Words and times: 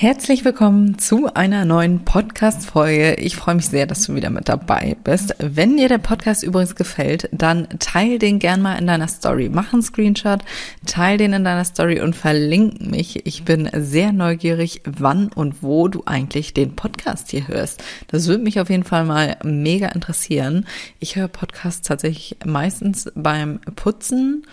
Herzlich 0.00 0.44
willkommen 0.44 0.96
zu 1.00 1.34
einer 1.34 1.64
neuen 1.64 2.04
Podcast-Folge. 2.04 3.14
Ich 3.14 3.34
freue 3.34 3.56
mich 3.56 3.66
sehr, 3.66 3.84
dass 3.84 4.04
du 4.04 4.14
wieder 4.14 4.30
mit 4.30 4.48
dabei 4.48 4.96
bist. 5.02 5.34
Wenn 5.40 5.76
dir 5.76 5.88
der 5.88 5.98
Podcast 5.98 6.44
übrigens 6.44 6.76
gefällt, 6.76 7.28
dann 7.32 7.66
teil 7.80 8.20
den 8.20 8.38
gern 8.38 8.62
mal 8.62 8.76
in 8.76 8.86
deiner 8.86 9.08
Story. 9.08 9.50
Mach 9.52 9.72
einen 9.72 9.82
Screenshot, 9.82 10.42
teil 10.86 11.18
den 11.18 11.32
in 11.32 11.42
deiner 11.42 11.64
Story 11.64 12.00
und 12.00 12.14
verlink 12.14 12.80
mich. 12.80 13.26
Ich 13.26 13.42
bin 13.42 13.68
sehr 13.74 14.12
neugierig, 14.12 14.82
wann 14.84 15.32
und 15.34 15.64
wo 15.64 15.88
du 15.88 16.04
eigentlich 16.06 16.54
den 16.54 16.76
Podcast 16.76 17.32
hier 17.32 17.48
hörst. 17.48 17.82
Das 18.06 18.28
würde 18.28 18.44
mich 18.44 18.60
auf 18.60 18.70
jeden 18.70 18.84
Fall 18.84 19.04
mal 19.04 19.36
mega 19.42 19.88
interessieren. 19.88 20.64
Ich 21.00 21.16
höre 21.16 21.26
Podcasts 21.26 21.82
tatsächlich 21.82 22.36
meistens 22.46 23.10
beim 23.16 23.58
Putzen 23.74 24.46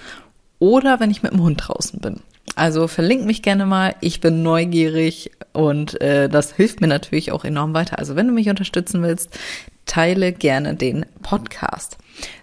oder 0.58 1.00
wenn 1.00 1.12
ich 1.12 1.22
mit 1.22 1.34
dem 1.34 1.44
Hund 1.44 1.62
draußen 1.64 2.00
bin. 2.00 2.22
Also 2.56 2.88
verlink 2.88 3.26
mich 3.26 3.42
gerne 3.42 3.66
mal. 3.66 3.96
Ich 4.02 4.22
bin 4.22 4.44
neugierig 4.44 5.32
und 5.54 6.00
äh, 6.02 6.30
das 6.30 6.54
hilft 6.54 6.82
mir 6.82 6.88
natürlich 6.88 7.32
auch 7.32 7.44
enorm 7.44 7.74
weiter. 7.74 8.00
Also 8.00 8.16
wenn 8.16 8.28
du 8.28 8.34
mich 8.34 8.50
unterstützen 8.50 9.02
willst, 9.02 9.38
teile 9.86 10.32
gerne 10.32 10.76
den 10.76 11.06
Podcast. 11.22 11.98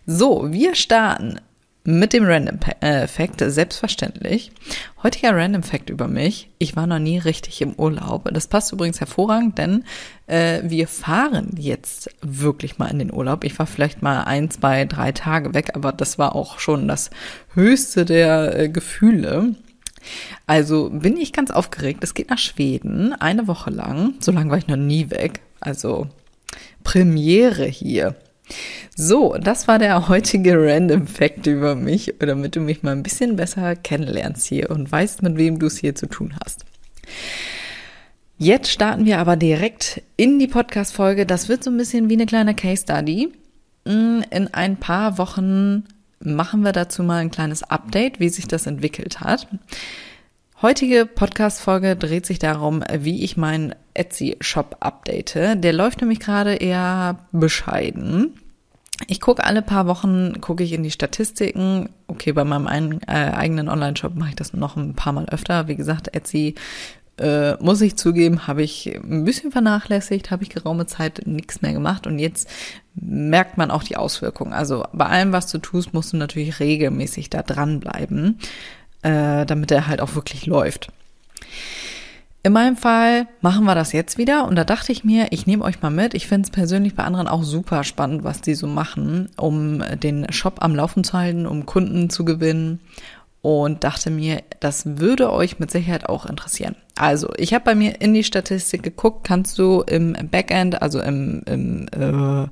So, 0.07 0.53
wir 0.53 0.75
starten 0.75 1.39
mit 1.85 2.13
dem 2.13 2.25
Random 2.25 2.59
äh, 2.81 3.07
Fact, 3.09 3.43
selbstverständlich. 3.45 4.53
Heutiger 5.03 5.35
Random 5.35 5.63
Fact 5.63 5.91
über 5.91 6.07
mich. 6.07 6.49
Ich 6.59 6.77
war 6.77 6.87
noch 6.87 7.01
nie 7.01 7.19
richtig 7.19 7.61
im 7.61 7.75
Urlaub. 7.75 8.29
Das 8.33 8.47
passt 8.47 8.73
übrigens 8.73 9.01
hervorragend, 9.01 9.59
denn 9.59 9.85
äh, 10.29 10.61
wir 10.63 10.87
fahren 10.87 11.55
jetzt 11.59 12.11
wirklich 12.21 12.79
mal 12.79 12.87
in 12.87 13.01
den 13.01 13.13
Urlaub. 13.13 13.43
Ich 13.43 13.59
war 13.59 13.67
vielleicht 13.67 14.01
mal 14.01 14.23
ein, 14.23 14.49
zwei, 14.51 14.85
drei 14.85 15.11
Tage 15.11 15.55
weg, 15.55 15.71
aber 15.75 15.93
das 15.93 16.19
war 16.19 16.37
auch 16.37 16.61
schon 16.61 16.87
das 16.87 17.11
höchste 17.55 18.05
der 18.05 18.59
äh, 18.59 18.69
Gefühle. 18.69 19.57
Also 20.47 20.91
bin 20.91 21.17
ich 21.17 21.33
ganz 21.33 21.51
aufgeregt. 21.51 22.03
Es 22.03 22.15
geht 22.15 22.31
nach 22.31 22.39
Schweden, 22.39 23.13
eine 23.13 23.47
Woche 23.47 23.71
lang. 23.71 24.15
So 24.21 24.33
lange 24.33 24.51
war 24.51 24.59
ich 24.59 24.69
noch 24.69 24.77
nie 24.77 25.11
weg. 25.11 25.41
Also 25.61 26.09
Premiere 26.85 27.67
hier. 27.67 28.17
So, 28.95 29.37
das 29.41 29.69
war 29.69 29.79
der 29.79 30.09
heutige 30.09 30.55
Random 30.57 31.07
Fact 31.07 31.47
über 31.47 31.75
mich, 31.75 32.15
damit 32.19 32.57
du 32.57 32.61
mich 32.61 32.83
mal 32.83 32.93
ein 32.93 33.03
bisschen 33.03 33.37
besser 33.37 33.77
kennenlernst 33.77 34.47
hier 34.47 34.71
und 34.71 34.91
weißt, 34.91 35.23
mit 35.23 35.37
wem 35.37 35.59
du 35.59 35.67
es 35.67 35.79
hier 35.79 35.95
zu 35.95 36.07
tun 36.07 36.35
hast. 36.45 36.65
Jetzt 38.39 38.71
starten 38.71 39.05
wir 39.05 39.19
aber 39.19 39.37
direkt 39.37 40.03
in 40.17 40.39
die 40.39 40.49
Podcast-Folge. 40.49 41.27
Das 41.27 41.49
wird 41.49 41.63
so 41.63 41.71
ein 41.71 41.77
bisschen 41.77 42.09
wie 42.09 42.15
eine 42.15 42.27
kleine 42.27 42.55
Case 42.55 42.83
Study. 42.83 43.33
Mm, 43.85 44.21
in 44.31 44.53
ein 44.53 44.77
paar 44.77 45.17
Wochen 45.19 45.85
machen 46.25 46.63
wir 46.63 46.73
dazu 46.73 47.03
mal 47.03 47.19
ein 47.19 47.31
kleines 47.31 47.63
Update, 47.63 48.21
wie 48.21 48.29
sich 48.29 48.49
das 48.49 48.67
entwickelt 48.67 49.21
hat. 49.21 49.49
Heutige 50.61 51.07
Podcast-Folge 51.07 51.97
dreht 51.97 52.25
sich 52.25 52.39
darum, 52.39 52.85
wie 52.93 53.25
ich 53.25 53.37
meinen 53.37 53.75
Etsy-Shop 53.95 54.77
update. 54.81 55.35
Der 55.35 55.73
läuft 55.73 56.01
nämlich 56.01 56.21
gerade 56.21 56.55
eher 56.55 57.19
bescheiden. 57.33 58.35
Ich 59.09 59.21
gucke 59.21 59.43
alle 59.43 59.63
paar 59.63 59.89
Wochen, 59.89 60.41
gucke 60.41 60.63
ich 60.63 60.73
in 60.73 60.85
die 60.85 60.93
Statistiken. 60.93 61.89
Okay, 62.07 62.33
bei 62.33 62.45
meinem 62.45 62.69
ein, 62.69 63.01
äh, 63.09 63.33
eigenen 63.33 63.69
Online-Shop 63.69 64.15
mache 64.15 64.31
ich 64.31 64.37
das 64.37 64.53
noch 64.53 64.77
ein 64.77 64.95
paar 64.95 65.13
Mal 65.13 65.27
öfter. 65.29 65.67
Wie 65.67 65.77
gesagt, 65.77 66.15
Etsy 66.15 66.55
äh, 67.19 67.55
muss 67.63 67.81
ich 67.81 67.97
zugeben, 67.97 68.47
habe 68.47 68.63
ich 68.63 68.95
ein 68.95 69.25
bisschen 69.25 69.53
vernachlässigt, 69.53 70.31
habe 70.31 70.43
ich 70.43 70.51
geraume 70.51 70.87
Zeit 70.87 71.23
nichts 71.27 71.63
mehr 71.63 71.73
gemacht 71.73 72.07
und 72.07 72.19
jetzt 72.19 72.49
merkt 72.95 73.59
man 73.59 73.71
auch 73.71 73.83
die 73.83 73.97
Auswirkungen. 73.97 74.53
Also 74.53 74.85
bei 74.93 75.07
allem, 75.07 75.33
was 75.33 75.47
du 75.47 75.59
tust, 75.59 75.95
musst 75.95 76.13
du 76.13 76.17
natürlich 76.17 76.61
regelmäßig 76.61 77.31
da 77.31 77.43
dranbleiben 77.43 78.39
äh, 79.03 79.45
damit 79.47 79.71
er 79.71 79.87
halt 79.87 80.01
auch 80.01 80.15
wirklich 80.15 80.47
läuft. 80.47 80.89
In 82.45 82.53
meinem 82.53 82.77
Fall 82.77 83.29
machen 83.41 83.65
wir 83.65 83.77
das 83.77 83.93
jetzt 83.93 84.19
wieder 84.19 84.49
und 84.49 84.57
da 84.57 84.65
dachte 84.65 84.91
ich 84.91 85.05
mir, 85.05 85.29
ich 85.31 85.47
nehme 85.47 85.63
euch 85.63 85.81
mal 85.81 85.91
mit. 85.91 86.15
Ich 86.15 86.27
finde 86.27 86.47
es 86.47 86.51
persönlich 86.51 86.97
bei 86.97 87.05
anderen 87.05 87.29
auch 87.29 87.45
super 87.45 87.85
spannend, 87.85 88.25
was 88.25 88.41
die 88.41 88.55
so 88.55 88.67
machen, 88.67 89.29
um 89.37 89.81
den 90.01 90.33
Shop 90.33 90.57
am 90.59 90.75
Laufen 90.75 91.05
zu 91.05 91.13
halten, 91.13 91.47
um 91.47 91.67
Kunden 91.67 92.11
zu 92.11 92.25
gewinnen 92.25 92.81
und 93.43 93.85
dachte 93.85 94.11
mir, 94.11 94.43
das 94.61 94.99
würde 94.99 95.33
euch 95.33 95.59
mit 95.59 95.71
Sicherheit 95.71 96.09
auch 96.09 96.27
interessieren. 96.27 96.77
Also, 96.97 97.29
ich 97.37 97.53
habe 97.55 97.65
bei 97.65 97.75
mir 97.75 98.01
in 98.01 98.15
die 98.15 98.25
Statistik 98.25 98.83
geguckt, 98.83 99.25
kannst 99.25 99.59
du 99.59 99.83
im 99.83 100.17
Backend, 100.31 100.81
also 100.81 101.01
im, 101.01 101.43
im 101.47 101.89
äh, 101.89 102.49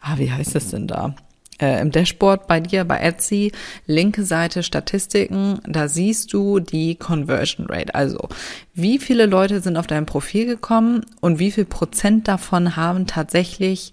ah, 0.00 0.16
wie 0.16 0.32
heißt 0.32 0.54
das 0.54 0.68
denn 0.68 0.86
da? 0.86 1.14
äh, 1.60 1.80
im 1.80 1.90
Dashboard 1.90 2.46
bei 2.46 2.60
dir, 2.60 2.84
bei 2.84 2.98
Etsy, 2.98 3.52
linke 3.86 4.24
Seite 4.24 4.62
Statistiken, 4.62 5.60
da 5.66 5.88
siehst 5.88 6.32
du 6.32 6.60
die 6.60 6.96
Conversion 6.96 7.66
Rate. 7.66 7.94
Also, 7.94 8.28
wie 8.74 8.98
viele 8.98 9.26
Leute 9.26 9.60
sind 9.60 9.76
auf 9.76 9.86
dein 9.86 10.06
Profil 10.06 10.46
gekommen 10.46 11.04
und 11.20 11.38
wie 11.38 11.50
viel 11.50 11.66
Prozent 11.66 12.28
davon 12.28 12.76
haben 12.76 13.06
tatsächlich 13.06 13.92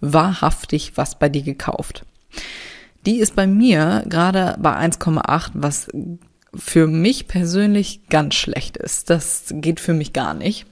wahrhaftig 0.00 0.92
was 0.94 1.18
bei 1.18 1.28
dir 1.28 1.42
gekauft. 1.42 2.04
Die 3.06 3.18
ist 3.18 3.36
bei 3.36 3.46
mir 3.46 4.04
gerade 4.08 4.56
bei 4.60 4.76
1,8, 4.76 5.50
was 5.54 5.88
für 6.54 6.86
mich 6.86 7.28
persönlich 7.28 8.08
ganz 8.08 8.34
schlecht 8.34 8.76
ist. 8.76 9.10
Das 9.10 9.52
geht 9.52 9.80
für 9.80 9.94
mich 9.94 10.12
gar 10.12 10.34
nicht. 10.34 10.66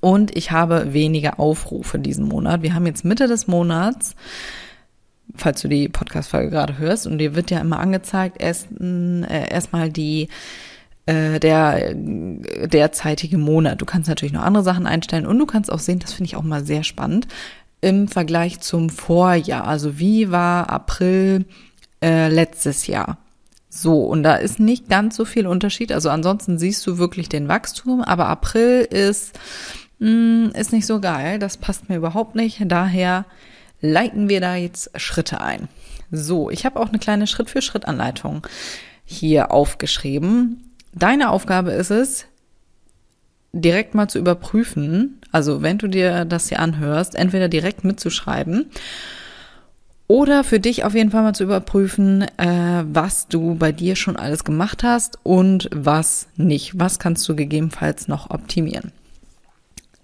Und 0.00 0.36
ich 0.36 0.50
habe 0.50 0.92
weniger 0.92 1.40
Aufrufe 1.40 1.98
diesen 1.98 2.26
Monat. 2.26 2.62
Wir 2.62 2.74
haben 2.74 2.86
jetzt 2.86 3.04
Mitte 3.04 3.28
des 3.28 3.46
Monats 3.46 4.14
falls 5.34 5.62
du 5.62 5.68
die 5.68 5.88
Podcast-Folge 5.88 6.50
gerade 6.50 6.78
hörst, 6.78 7.06
und 7.06 7.18
dir 7.18 7.34
wird 7.34 7.50
ja 7.50 7.60
immer 7.60 7.78
angezeigt, 7.78 8.36
erst 8.40 8.68
äh, 8.80 9.48
erstmal 9.50 9.90
die 9.90 10.28
äh, 11.06 11.38
der 11.40 11.94
derzeitige 11.94 13.38
Monat. 13.38 13.80
Du 13.80 13.86
kannst 13.86 14.08
natürlich 14.08 14.32
noch 14.32 14.42
andere 14.42 14.64
Sachen 14.64 14.86
einstellen 14.86 15.26
und 15.26 15.38
du 15.38 15.46
kannst 15.46 15.72
auch 15.72 15.78
sehen, 15.78 15.98
das 15.98 16.12
finde 16.12 16.28
ich 16.28 16.36
auch 16.36 16.42
mal 16.42 16.64
sehr 16.64 16.84
spannend, 16.84 17.26
im 17.80 18.08
Vergleich 18.08 18.60
zum 18.60 18.90
Vorjahr. 18.90 19.66
Also 19.66 19.98
wie 19.98 20.30
war 20.30 20.70
April 20.70 21.46
äh, 22.02 22.28
letztes 22.28 22.86
Jahr? 22.86 23.18
So, 23.68 24.02
und 24.02 24.24
da 24.24 24.34
ist 24.34 24.58
nicht 24.58 24.88
ganz 24.88 25.16
so 25.16 25.24
viel 25.24 25.46
Unterschied. 25.46 25.92
Also 25.92 26.10
ansonsten 26.10 26.58
siehst 26.58 26.86
du 26.86 26.98
wirklich 26.98 27.28
den 27.28 27.48
Wachstum, 27.48 28.02
aber 28.02 28.26
April 28.26 28.80
ist, 28.80 29.38
mh, 30.00 30.10
mm, 30.10 30.50
ist 30.56 30.72
nicht 30.72 30.86
so 30.86 31.00
geil. 31.00 31.38
Das 31.38 31.56
passt 31.56 31.88
mir 31.88 31.96
überhaupt 31.96 32.34
nicht. 32.34 32.60
Daher 32.66 33.24
leiten 33.80 34.28
wir 34.28 34.40
da 34.40 34.56
jetzt 34.56 34.90
Schritte 35.00 35.40
ein. 35.40 35.68
So, 36.10 36.50
ich 36.50 36.66
habe 36.66 36.80
auch 36.80 36.88
eine 36.88 36.98
kleine 36.98 37.26
Schritt-für-Schritt-Anleitung 37.28 38.46
hier 39.04 39.52
aufgeschrieben. 39.52 40.70
Deine 40.92 41.30
Aufgabe 41.30 41.70
ist 41.70 41.90
es, 41.90 42.26
direkt 43.52 43.94
mal 43.94 44.08
zu 44.08 44.18
überprüfen, 44.18 45.20
also 45.32 45.62
wenn 45.62 45.78
du 45.78 45.88
dir 45.88 46.24
das 46.24 46.48
hier 46.48 46.60
anhörst, 46.60 47.14
entweder 47.14 47.48
direkt 47.48 47.84
mitzuschreiben 47.84 48.66
oder 50.06 50.42
für 50.42 50.58
dich 50.58 50.84
auf 50.84 50.94
jeden 50.94 51.10
Fall 51.10 51.22
mal 51.22 51.34
zu 51.34 51.44
überprüfen, 51.44 52.22
äh, 52.36 52.84
was 52.84 53.28
du 53.28 53.54
bei 53.54 53.70
dir 53.70 53.94
schon 53.94 54.16
alles 54.16 54.42
gemacht 54.42 54.82
hast 54.82 55.18
und 55.22 55.68
was 55.72 56.26
nicht. 56.36 56.78
Was 56.78 56.98
kannst 56.98 57.28
du 57.28 57.36
gegebenenfalls 57.36 58.08
noch 58.08 58.30
optimieren? 58.30 58.92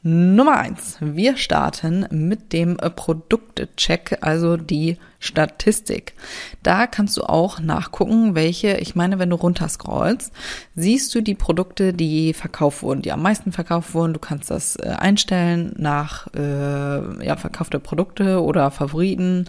Nummer 0.08 0.58
eins. 0.58 0.98
Wir 1.00 1.36
starten 1.36 2.06
mit 2.10 2.52
dem 2.52 2.76
Produktecheck, 2.76 4.18
also 4.20 4.56
die 4.56 4.98
Statistik. 5.18 6.14
Da 6.62 6.86
kannst 6.86 7.16
du 7.16 7.22
auch 7.22 7.60
nachgucken, 7.60 8.34
welche, 8.34 8.76
ich 8.76 8.94
meine, 8.94 9.18
wenn 9.18 9.30
du 9.30 9.36
runterscrollst, 9.36 10.32
siehst 10.74 11.14
du 11.14 11.20
die 11.20 11.34
Produkte, 11.34 11.92
die 11.92 12.32
verkauft 12.32 12.82
wurden, 12.82 13.02
die 13.02 13.12
am 13.12 13.22
meisten 13.22 13.52
verkauft 13.52 13.94
wurden. 13.94 14.12
Du 14.12 14.20
kannst 14.20 14.50
das 14.50 14.76
äh, 14.76 14.88
einstellen 14.88 15.74
nach 15.76 16.26
äh, 16.34 17.26
ja, 17.26 17.36
verkaufte 17.36 17.78
Produkte 17.78 18.42
oder 18.42 18.70
Favoriten 18.70 19.46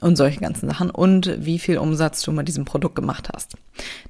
und 0.00 0.16
solche 0.16 0.40
ganzen 0.40 0.68
Sachen 0.68 0.90
und 0.90 1.34
wie 1.38 1.58
viel 1.58 1.78
Umsatz 1.78 2.22
du 2.22 2.32
mit 2.32 2.48
diesem 2.48 2.64
Produkt 2.64 2.96
gemacht 2.96 3.30
hast. 3.34 3.56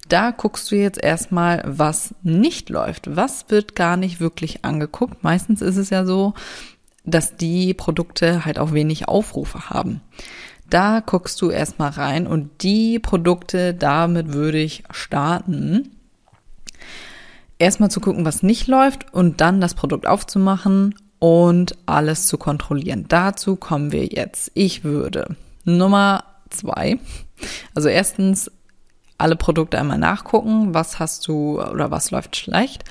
Da 0.08 0.30
guckst 0.30 0.70
du 0.70 0.76
jetzt 0.76 1.02
erstmal, 1.02 1.62
was 1.66 2.14
nicht 2.22 2.68
läuft. 2.70 3.16
Was 3.16 3.46
wird 3.48 3.74
gar 3.74 3.96
nicht 3.96 4.20
wirklich 4.20 4.64
angeguckt? 4.64 5.22
Meistens 5.22 5.62
ist 5.62 5.76
es 5.76 5.90
ja 5.90 6.04
so, 6.04 6.34
dass 7.04 7.36
die 7.36 7.72
Produkte 7.74 8.44
halt 8.44 8.58
auch 8.58 8.72
wenig 8.72 9.08
Aufrufe 9.08 9.70
haben. 9.70 10.00
Da 10.70 11.00
guckst 11.00 11.40
du 11.40 11.50
erstmal 11.50 11.90
rein 11.90 12.26
und 12.26 12.62
die 12.62 12.98
Produkte, 12.98 13.74
damit 13.74 14.32
würde 14.32 14.58
ich 14.58 14.82
starten. 14.90 15.90
Erstmal 17.58 17.90
zu 17.90 18.00
gucken, 18.00 18.24
was 18.24 18.42
nicht 18.42 18.66
läuft 18.66 19.12
und 19.14 19.40
dann 19.40 19.60
das 19.60 19.74
Produkt 19.74 20.06
aufzumachen 20.06 20.94
und 21.18 21.76
alles 21.86 22.26
zu 22.26 22.36
kontrollieren. 22.36 23.06
Dazu 23.08 23.56
kommen 23.56 23.92
wir 23.92 24.06
jetzt. 24.06 24.50
Ich 24.54 24.84
würde 24.84 25.36
Nummer 25.64 26.24
zwei, 26.50 26.98
also 27.74 27.88
erstens 27.88 28.50
alle 29.18 29.36
Produkte 29.36 29.78
einmal 29.78 29.98
nachgucken, 29.98 30.74
was 30.74 30.98
hast 30.98 31.26
du 31.26 31.60
oder 31.60 31.90
was 31.90 32.10
läuft 32.10 32.36
schlecht. 32.36 32.84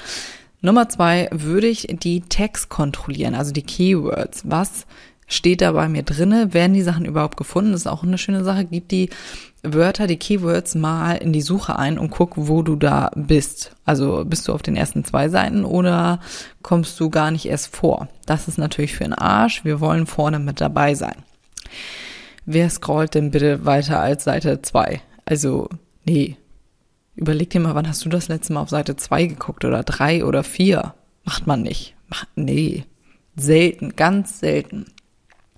Nummer 0.61 0.89
zwei 0.89 1.29
würde 1.31 1.67
ich 1.67 1.87
die 2.01 2.21
Tags 2.21 2.69
kontrollieren, 2.69 3.35
also 3.35 3.51
die 3.51 3.61
Keywords. 3.61 4.41
Was 4.45 4.87
steht 5.27 5.61
da 5.61 5.71
bei 5.71 5.89
mir 5.89 6.03
drinne? 6.03 6.53
Werden 6.53 6.73
die 6.73 6.81
Sachen 6.81 7.05
überhaupt 7.05 7.37
gefunden? 7.37 7.71
Das 7.71 7.81
ist 7.81 7.87
auch 7.87 8.03
eine 8.03 8.17
schöne 8.17 8.43
Sache. 8.43 8.65
Gib 8.65 8.89
die 8.89 9.09
Wörter, 9.63 10.07
die 10.07 10.17
Keywords 10.17 10.75
mal 10.75 11.15
in 11.15 11.33
die 11.33 11.41
Suche 11.41 11.77
ein 11.77 11.97
und 11.97 12.11
guck, 12.11 12.33
wo 12.35 12.61
du 12.61 12.75
da 12.75 13.11
bist. 13.15 13.75
Also 13.85 14.23
bist 14.25 14.47
du 14.47 14.53
auf 14.53 14.61
den 14.61 14.75
ersten 14.75 15.03
zwei 15.03 15.29
Seiten 15.29 15.65
oder 15.65 16.19
kommst 16.61 16.99
du 16.99 17.09
gar 17.09 17.31
nicht 17.31 17.45
erst 17.45 17.75
vor? 17.75 18.07
Das 18.25 18.47
ist 18.47 18.57
natürlich 18.57 18.95
für 18.95 19.03
den 19.03 19.13
Arsch. 19.13 19.65
Wir 19.65 19.79
wollen 19.79 20.05
vorne 20.05 20.39
mit 20.39 20.61
dabei 20.61 20.93
sein. 20.93 21.23
Wer 22.45 22.69
scrollt 22.69 23.15
denn 23.15 23.31
bitte 23.31 23.65
weiter 23.65 23.99
als 23.99 24.23
Seite 24.23 24.61
zwei? 24.61 25.01
Also, 25.25 25.67
nee. 26.05 26.37
Überleg 27.15 27.49
dir 27.49 27.61
mal, 27.61 27.75
wann 27.75 27.87
hast 27.87 28.05
du 28.05 28.09
das 28.09 28.27
letzte 28.27 28.53
Mal 28.53 28.61
auf 28.61 28.69
Seite 28.69 28.95
zwei 28.97 29.25
geguckt 29.25 29.65
oder 29.65 29.83
drei 29.83 30.23
oder 30.23 30.43
vier? 30.43 30.93
Macht 31.23 31.47
man 31.47 31.63
nicht. 31.63 31.95
Macht, 32.07 32.27
nee. 32.35 32.85
Selten, 33.35 33.95
ganz 33.95 34.39
selten. 34.39 34.85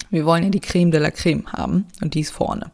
Wir 0.09 0.25
wollen 0.25 0.43
ja 0.43 0.49
die 0.49 0.59
Creme 0.59 0.91
de 0.91 0.99
la 0.99 1.11
Creme 1.11 1.45
haben 1.51 1.85
und 2.01 2.13
die 2.13 2.21
ist 2.21 2.31
vorne. 2.31 2.71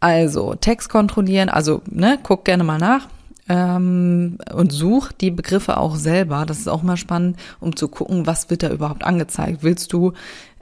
Also 0.00 0.54
Text 0.54 0.88
kontrollieren, 0.88 1.48
also 1.48 1.82
ne, 1.90 2.18
guck 2.22 2.44
gerne 2.44 2.64
mal 2.64 2.78
nach 2.78 3.08
ähm, 3.48 4.38
und 4.52 4.72
such 4.72 5.12
die 5.12 5.30
Begriffe 5.30 5.76
auch 5.78 5.96
selber. 5.96 6.46
Das 6.46 6.58
ist 6.58 6.68
auch 6.68 6.82
mal 6.82 6.96
spannend, 6.96 7.36
um 7.60 7.74
zu 7.74 7.88
gucken, 7.88 8.26
was 8.26 8.50
wird 8.50 8.62
da 8.62 8.70
überhaupt 8.70 9.04
angezeigt. 9.04 9.62
Willst 9.62 9.92
du 9.92 10.12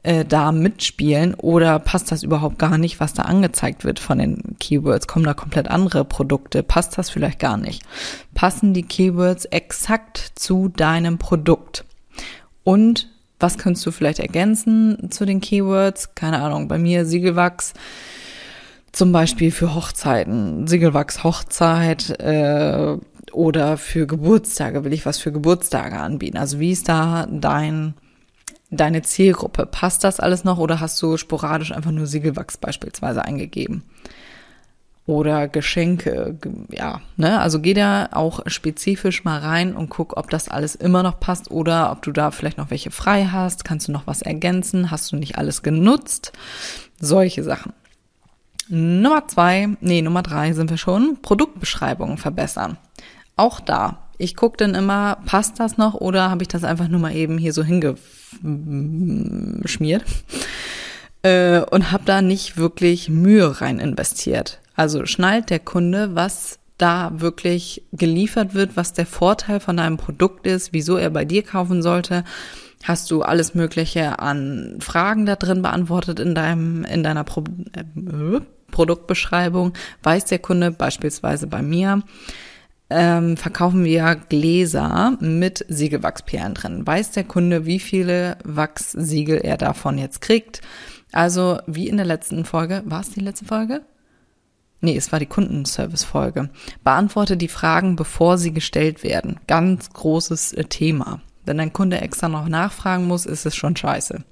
äh, 0.02 0.24
da 0.24 0.52
mitspielen 0.52 1.34
oder 1.34 1.78
passt 1.78 2.12
das 2.12 2.22
überhaupt 2.22 2.58
gar 2.58 2.78
nicht, 2.78 3.00
was 3.00 3.12
da 3.12 3.22
angezeigt 3.22 3.84
wird 3.84 3.98
von 3.98 4.18
den 4.18 4.56
Keywords? 4.58 5.06
Kommen 5.06 5.24
da 5.24 5.34
komplett 5.34 5.68
andere 5.68 6.04
Produkte? 6.04 6.62
Passt 6.62 6.96
das 6.96 7.10
vielleicht 7.10 7.40
gar 7.40 7.56
nicht? 7.56 7.82
Passen 8.34 8.72
die 8.72 8.84
Keywords 8.84 9.46
exakt 9.46 10.32
zu 10.36 10.68
deinem 10.68 11.18
Produkt? 11.18 11.84
Und 12.62 13.08
was 13.38 13.58
kannst 13.58 13.84
du 13.84 13.90
vielleicht 13.90 14.18
ergänzen 14.18 15.10
zu 15.10 15.24
den 15.24 15.40
Keywords? 15.40 16.14
Keine 16.14 16.40
Ahnung, 16.40 16.68
bei 16.68 16.78
mir 16.78 17.04
Siegelwachs 17.04 17.74
zum 18.92 19.12
Beispiel 19.12 19.50
für 19.50 19.74
Hochzeiten, 19.74 20.66
Siegelwachs 20.66 21.22
Hochzeit 21.22 22.18
äh, 22.18 22.96
oder 23.32 23.76
für 23.76 24.06
Geburtstage 24.06 24.84
will 24.84 24.94
ich 24.94 25.04
was 25.04 25.18
für 25.18 25.32
Geburtstage 25.32 25.98
anbieten. 25.98 26.38
Also 26.38 26.58
wie 26.60 26.72
ist 26.72 26.88
da 26.88 27.26
dein 27.30 27.94
deine 28.70 29.02
Zielgruppe? 29.02 29.66
Passt 29.66 30.02
das 30.02 30.18
alles 30.18 30.44
noch 30.44 30.58
oder 30.58 30.80
hast 30.80 31.00
du 31.02 31.16
sporadisch 31.16 31.72
einfach 31.72 31.90
nur 31.92 32.06
Siegelwachs 32.06 32.56
beispielsweise 32.56 33.24
eingegeben? 33.24 33.82
Oder 35.06 35.46
Geschenke, 35.46 36.36
ja, 36.70 37.00
ne? 37.16 37.40
Also 37.40 37.60
geh 37.60 37.74
da 37.74 38.08
auch 38.10 38.40
spezifisch 38.46 39.24
mal 39.24 39.38
rein 39.38 39.74
und 39.74 39.88
guck, 39.88 40.16
ob 40.16 40.30
das 40.30 40.48
alles 40.48 40.74
immer 40.74 41.04
noch 41.04 41.20
passt 41.20 41.50
oder 41.50 41.92
ob 41.92 42.02
du 42.02 42.10
da 42.10 42.32
vielleicht 42.32 42.58
noch 42.58 42.70
welche 42.70 42.90
frei 42.90 43.28
hast, 43.30 43.64
kannst 43.64 43.86
du 43.86 43.92
noch 43.92 44.08
was 44.08 44.22
ergänzen, 44.22 44.90
hast 44.90 45.12
du 45.12 45.16
nicht 45.16 45.38
alles 45.38 45.62
genutzt, 45.62 46.32
solche 46.98 47.44
Sachen. 47.44 47.72
Nummer 48.68 49.28
zwei, 49.28 49.68
nee, 49.80 50.02
Nummer 50.02 50.22
drei 50.22 50.52
sind 50.52 50.70
wir 50.70 50.76
schon, 50.76 51.18
Produktbeschreibungen 51.22 52.18
verbessern. 52.18 52.76
Auch 53.36 53.60
da, 53.60 54.08
ich 54.18 54.34
gucke 54.34 54.56
dann 54.56 54.74
immer, 54.74 55.18
passt 55.24 55.60
das 55.60 55.76
noch 55.76 55.94
oder 55.94 56.30
habe 56.30 56.42
ich 56.42 56.48
das 56.48 56.64
einfach 56.64 56.88
nur 56.88 56.98
mal 56.98 57.14
eben 57.14 57.38
hier 57.38 57.52
so 57.52 57.62
hingeschmiert 57.62 60.04
äh, 61.22 61.60
und 61.60 61.92
habe 61.92 62.02
da 62.06 62.22
nicht 62.22 62.56
wirklich 62.56 63.08
Mühe 63.08 63.60
rein 63.60 63.78
investiert. 63.78 64.58
Also 64.76 65.06
schnallt 65.06 65.50
der 65.50 65.58
Kunde, 65.58 66.14
was 66.14 66.58
da 66.78 67.10
wirklich 67.14 67.82
geliefert 67.92 68.54
wird, 68.54 68.76
was 68.76 68.92
der 68.92 69.06
Vorteil 69.06 69.60
von 69.60 69.78
deinem 69.78 69.96
Produkt 69.96 70.46
ist, 70.46 70.72
wieso 70.72 70.96
er 70.98 71.10
bei 71.10 71.24
dir 71.24 71.42
kaufen 71.42 71.82
sollte. 71.82 72.24
Hast 72.84 73.10
du 73.10 73.22
alles 73.22 73.54
Mögliche 73.54 74.18
an 74.18 74.76
Fragen 74.80 75.24
da 75.24 75.36
drin 75.36 75.62
beantwortet 75.62 76.20
in 76.20 76.34
deinem, 76.34 76.84
in 76.84 77.02
deiner 77.02 77.24
Pro 77.24 77.42
äh, 77.72 78.40
Produktbeschreibung? 78.70 79.72
Weiß 80.02 80.26
der 80.26 80.38
Kunde 80.38 80.70
beispielsweise 80.70 81.46
bei 81.46 81.62
mir, 81.62 82.02
ähm, 82.90 83.36
verkaufen 83.36 83.84
wir 83.84 84.14
Gläser 84.28 85.16
mit 85.20 85.64
Siegelwachsperlen 85.68 86.54
drin. 86.54 86.86
Weiß 86.86 87.12
der 87.12 87.24
Kunde, 87.24 87.64
wie 87.64 87.80
viele 87.80 88.36
Wachssiegel 88.44 89.38
er 89.38 89.56
davon 89.56 89.96
jetzt 89.96 90.20
kriegt? 90.20 90.60
Also 91.12 91.58
wie 91.66 91.88
in 91.88 91.96
der 91.96 92.06
letzten 92.06 92.44
Folge, 92.44 92.82
war 92.84 93.00
es 93.00 93.10
die 93.10 93.20
letzte 93.20 93.46
Folge? 93.46 93.80
Nee, 94.80 94.96
es 94.96 95.10
war 95.10 95.18
die 95.18 95.26
Kundenservice-Folge. 95.26 96.50
Beantworte 96.84 97.36
die 97.36 97.48
Fragen, 97.48 97.96
bevor 97.96 98.38
sie 98.38 98.52
gestellt 98.52 99.02
werden. 99.02 99.40
Ganz 99.46 99.90
großes 99.90 100.52
äh, 100.52 100.64
Thema. 100.64 101.20
Wenn 101.44 101.58
dein 101.58 101.72
Kunde 101.72 102.00
extra 102.00 102.28
noch 102.28 102.48
nachfragen 102.48 103.06
muss, 103.06 103.24
ist 103.24 103.46
es 103.46 103.56
schon 103.56 103.76
scheiße. 103.76 104.22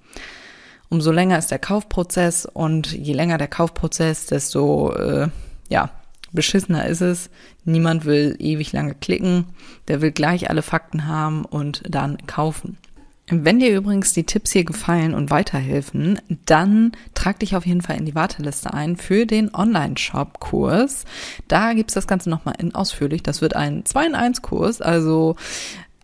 Umso 0.91 1.13
länger 1.13 1.39
ist 1.39 1.51
der 1.51 1.59
Kaufprozess 1.59 2.47
und 2.47 2.93
je 2.93 3.15
länger 3.15 3.39
der 3.39 3.49
Kaufprozess, 3.49 4.27
desto 4.27 4.93
äh, 4.93 5.29
ja, 5.69 5.91
beschissener 6.33 6.87
ist 6.87 7.01
es. 7.01 7.31
Niemand 7.65 8.05
will 8.05 8.37
ewig 8.39 8.73
lange 8.73 8.95
klicken, 8.95 9.47
der 9.89 10.03
will 10.03 10.13
gleich 10.13 10.51
alle 10.51 10.63
Fakten 10.63 11.07
haben 11.07 11.45
und 11.45 11.83
dann 11.89 12.19
kaufen. 12.27 12.77
Wenn 13.27 13.59
dir 13.59 13.75
übrigens 13.75 14.13
die 14.13 14.25
Tipps 14.25 14.53
hier 14.53 14.65
gefallen 14.65 15.15
und 15.15 15.31
weiterhelfen, 15.31 16.21
dann 16.45 16.93
trag 17.15 17.39
dich 17.39 17.57
auf 17.57 17.65
jeden 17.65 17.81
Fall 17.81 17.97
in 17.97 18.05
die 18.05 18.15
Warteliste 18.15 18.75
ein 18.75 18.99
für 18.99 19.25
den 19.25 19.55
Online-Shop-Kurs. 19.55 21.07
Da 21.49 21.73
gibt's 21.73 21.95
das 21.95 22.07
Ganze 22.07 22.29
nochmal 22.29 22.57
in 22.59 22.75
ausführlich. 22.75 23.23
Das 23.23 23.41
wird 23.41 23.57
ein 23.57 23.87
2 23.87 24.07
in 24.07 24.15
1 24.15 24.43
Kurs, 24.43 24.83
also 24.83 25.37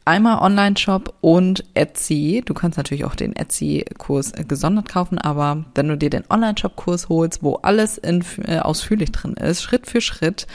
einmal 0.07 0.39
Online-Shop 0.39 1.15
und 1.21 1.63
Etsy. 1.75 2.43
Du 2.43 2.55
kannst 2.55 2.79
natürlich 2.79 3.05
auch 3.05 3.15
den 3.15 3.37
Etsy-Kurs 3.37 4.33
gesondert 4.49 4.89
kaufen, 4.89 5.19
aber 5.19 5.67
wenn 5.75 5.89
du 5.89 5.99
dir 5.99 6.09
den 6.09 6.25
Online-Shop-Kurs 6.31 7.11
holst, 7.11 7.43
wo 7.43 7.57
alles 7.57 7.99
in, 7.99 8.25
äh, 8.47 8.61
ausführlich 8.61 9.13
drin 9.13 9.35
ist, 9.35 9.63
Schritt 9.63 9.87
für 9.87 10.01
Schritt, 10.01 10.47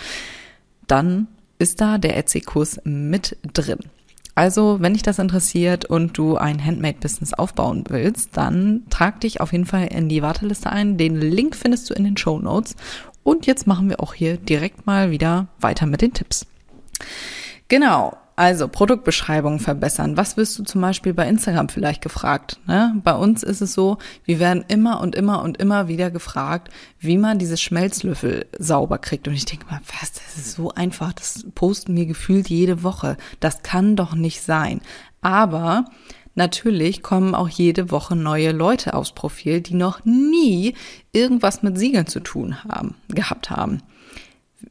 dann 0.87 1.27
ist 1.59 1.79
da 1.79 1.99
der 1.99 2.17
Etsy-Kurs 2.17 2.81
mit 2.85 3.37
drin. 3.53 3.79
Also, 4.35 4.81
wenn 4.81 4.93
dich 4.93 5.03
das 5.03 5.17
interessiert 5.17 5.85
und 5.85 6.17
du 6.17 6.35
ein 6.35 6.63
Handmade-Business 6.63 7.33
aufbauen 7.33 7.85
willst, 7.87 8.35
dann 8.35 8.83
trag 8.89 9.21
dich 9.21 9.39
auf 9.39 9.53
jeden 9.53 9.65
Fall 9.65 9.87
in 9.87 10.09
die 10.09 10.21
Warteliste 10.21 10.69
ein. 10.69 10.97
Den 10.97 11.15
Link 11.15 11.55
findest 11.55 11.89
du 11.89 11.93
in 11.93 12.03
den 12.03 12.17
Show 12.17 12.37
Notes. 12.39 12.75
Und 13.23 13.47
jetzt 13.47 13.65
machen 13.65 13.89
wir 13.89 14.01
auch 14.01 14.13
hier 14.13 14.35
direkt 14.37 14.85
mal 14.85 15.09
wieder 15.09 15.47
weiter 15.59 15.85
mit 15.85 16.01
den 16.01 16.13
Tipps. 16.13 16.45
Genau. 17.69 18.17
Also 18.37 18.67
Produktbeschreibung 18.67 19.59
verbessern. 19.59 20.17
Was 20.17 20.35
wirst 20.35 20.59
du 20.59 20.63
zum 20.63 20.81
Beispiel 20.81 21.13
bei 21.13 21.27
Instagram 21.27 21.69
vielleicht 21.69 22.01
gefragt? 22.01 22.59
Ne? 22.67 22.93
Bei 23.01 23.15
uns 23.15 23.43
ist 23.43 23.61
es 23.61 23.73
so, 23.73 23.97
wir 24.25 24.39
werden 24.39 24.65
immer 24.67 24.99
und 24.99 25.15
immer 25.15 25.41
und 25.41 25.57
immer 25.57 25.87
wieder 25.87 26.11
gefragt, 26.11 26.69
wie 26.99 27.17
man 27.17 27.39
diese 27.39 27.55
Schmelzlöffel 27.55 28.45
sauber 28.59 28.97
kriegt. 28.97 29.29
Und 29.29 29.35
ich 29.35 29.45
denke 29.45 29.67
mal, 29.67 29.79
was, 30.01 30.11
das 30.11 30.37
ist 30.37 30.51
so 30.51 30.71
einfach. 30.71 31.13
Das 31.13 31.45
posten 31.55 31.95
wir 31.95 32.05
gefühlt 32.05 32.49
jede 32.49 32.83
Woche. 32.83 33.15
Das 33.39 33.63
kann 33.63 33.95
doch 33.95 34.15
nicht 34.15 34.41
sein. 34.41 34.81
Aber 35.21 35.85
Natürlich 36.37 37.01
kommen 37.01 37.33
auch 37.33 37.47
jede 37.47 37.91
Woche 37.91 38.13
neue 38.13 38.51
Leute 38.51 38.93
aufs 38.93 39.13
Profil, 39.13 39.61
die 39.61 39.73
noch 39.73 40.03
nie 40.03 40.75
irgendwas 41.13 41.63
mit 41.63 41.77
Siegeln 41.77 42.07
zu 42.07 42.19
tun 42.19 42.61
haben, 42.65 42.95
gehabt 43.07 43.49
haben 43.49 43.81